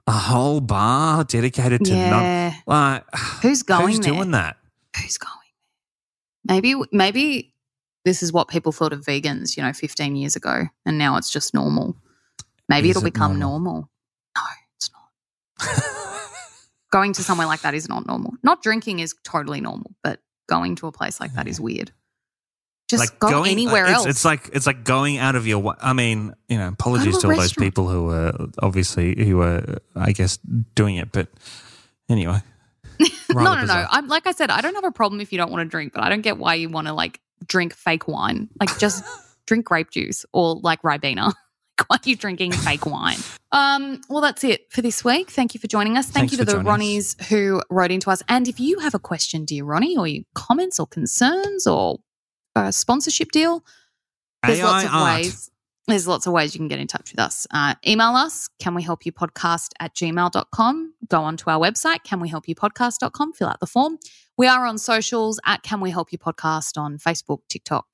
[0.06, 2.10] a whole bar dedicated to Yeah.
[2.10, 3.04] non like
[3.42, 4.12] Who's going who's there?
[4.14, 4.56] doing that?
[4.96, 5.34] who's going?
[6.44, 7.54] Maybe maybe
[8.04, 11.30] this is what people thought of vegans, you know, 15 years ago, and now it's
[11.30, 11.94] just normal.
[12.68, 13.60] Maybe Is it'll it become normal?
[13.60, 13.90] normal.
[14.36, 14.42] No,
[14.76, 15.84] it's not.
[16.90, 18.32] going to somewhere like that is not normal.
[18.42, 21.92] Not drinking is totally normal, but going to a place like that is weird.
[22.88, 24.06] Just like go going anywhere it's, else.
[24.06, 25.58] It's like it's like going out of your.
[25.58, 29.36] wa- I mean, you know, apologies a to all those people who were obviously who
[29.36, 30.38] were, I guess,
[30.74, 31.12] doing it.
[31.12, 31.28] But
[32.08, 32.40] anyway,
[33.30, 33.86] no, no, no.
[33.90, 35.92] I'm like I said, I don't have a problem if you don't want to drink,
[35.92, 38.48] but I don't get why you want to like drink fake wine.
[38.58, 39.04] Like just
[39.46, 41.34] drink grape juice or like Ribena.
[41.86, 43.18] why are you drinking fake wine?
[43.52, 45.30] Um, well, that's it for this week.
[45.30, 46.06] Thank you for joining us.
[46.06, 46.64] Thank Thanks you to the us.
[46.64, 48.22] Ronnies who wrote into us.
[48.28, 51.98] And if you have a question, dear Ronnie, or you comments or concerns or
[52.54, 53.64] a sponsorship deal,
[54.44, 55.16] there's AI lots of art.
[55.16, 55.50] ways.
[55.86, 57.46] There's lots of ways you can get in touch with us.
[57.50, 60.92] Uh, email us, can we help you podcast at gmail.com.
[61.08, 63.98] Go onto our website, can we help you podcast.com, fill out the form.
[64.38, 67.86] We are on socials at Can We Help You Podcast on Facebook, TikTok,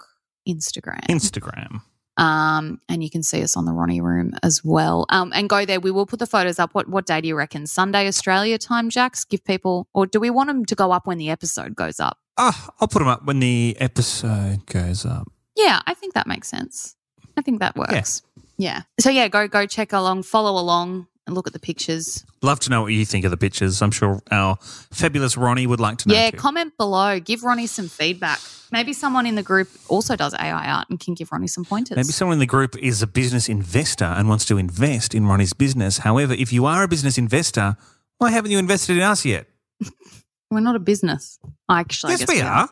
[0.46, 1.06] Instagram.
[1.08, 1.80] Instagram.
[2.16, 5.06] Um, and you can see us on the Ronnie Room as well.
[5.08, 5.80] Um, and go there.
[5.80, 6.74] We will put the photos up.
[6.74, 7.66] What what day do you reckon?
[7.66, 9.24] Sunday Australia time, Jax?
[9.24, 12.18] Give people, or do we want them to go up when the episode goes up?
[12.36, 15.30] Oh, I'll put them up when the episode goes up.
[15.56, 16.96] Yeah, I think that makes sense.
[17.36, 18.22] I think that works.
[18.56, 18.82] Yeah.
[19.00, 22.24] So yeah, go go check along, follow along, and look at the pictures.
[22.42, 23.80] Love to know what you think of the pictures.
[23.80, 26.14] I'm sure our fabulous Ronnie would like to know.
[26.14, 26.36] yeah, too.
[26.36, 27.18] comment below.
[27.20, 28.40] Give Ronnie some feedback.
[28.70, 31.96] Maybe someone in the group also does AI art and can give Ronnie some pointers.
[31.96, 35.52] Maybe someone in the group is a business investor and wants to invest in Ronnie's
[35.52, 35.98] business.
[35.98, 37.76] However, if you are a business investor,
[38.18, 39.46] why haven't you invested in us yet?
[40.50, 41.38] We're not a business.
[41.70, 42.68] Actually, yes, guess we are.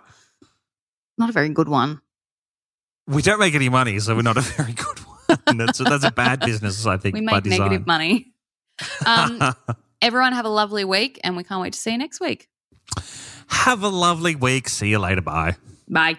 [1.19, 2.01] Not a very good one.
[3.07, 5.57] We don't make any money, so we're not a very good one.
[5.57, 7.15] that's, that's a bad business, I think.
[7.15, 8.32] We make negative money.
[9.07, 9.55] Um,
[10.03, 12.49] everyone have a lovely week, and we can't wait to see you next week.
[13.49, 14.69] Have a lovely week.
[14.69, 15.21] See you later.
[15.21, 15.57] Bye.
[15.89, 16.19] Bye.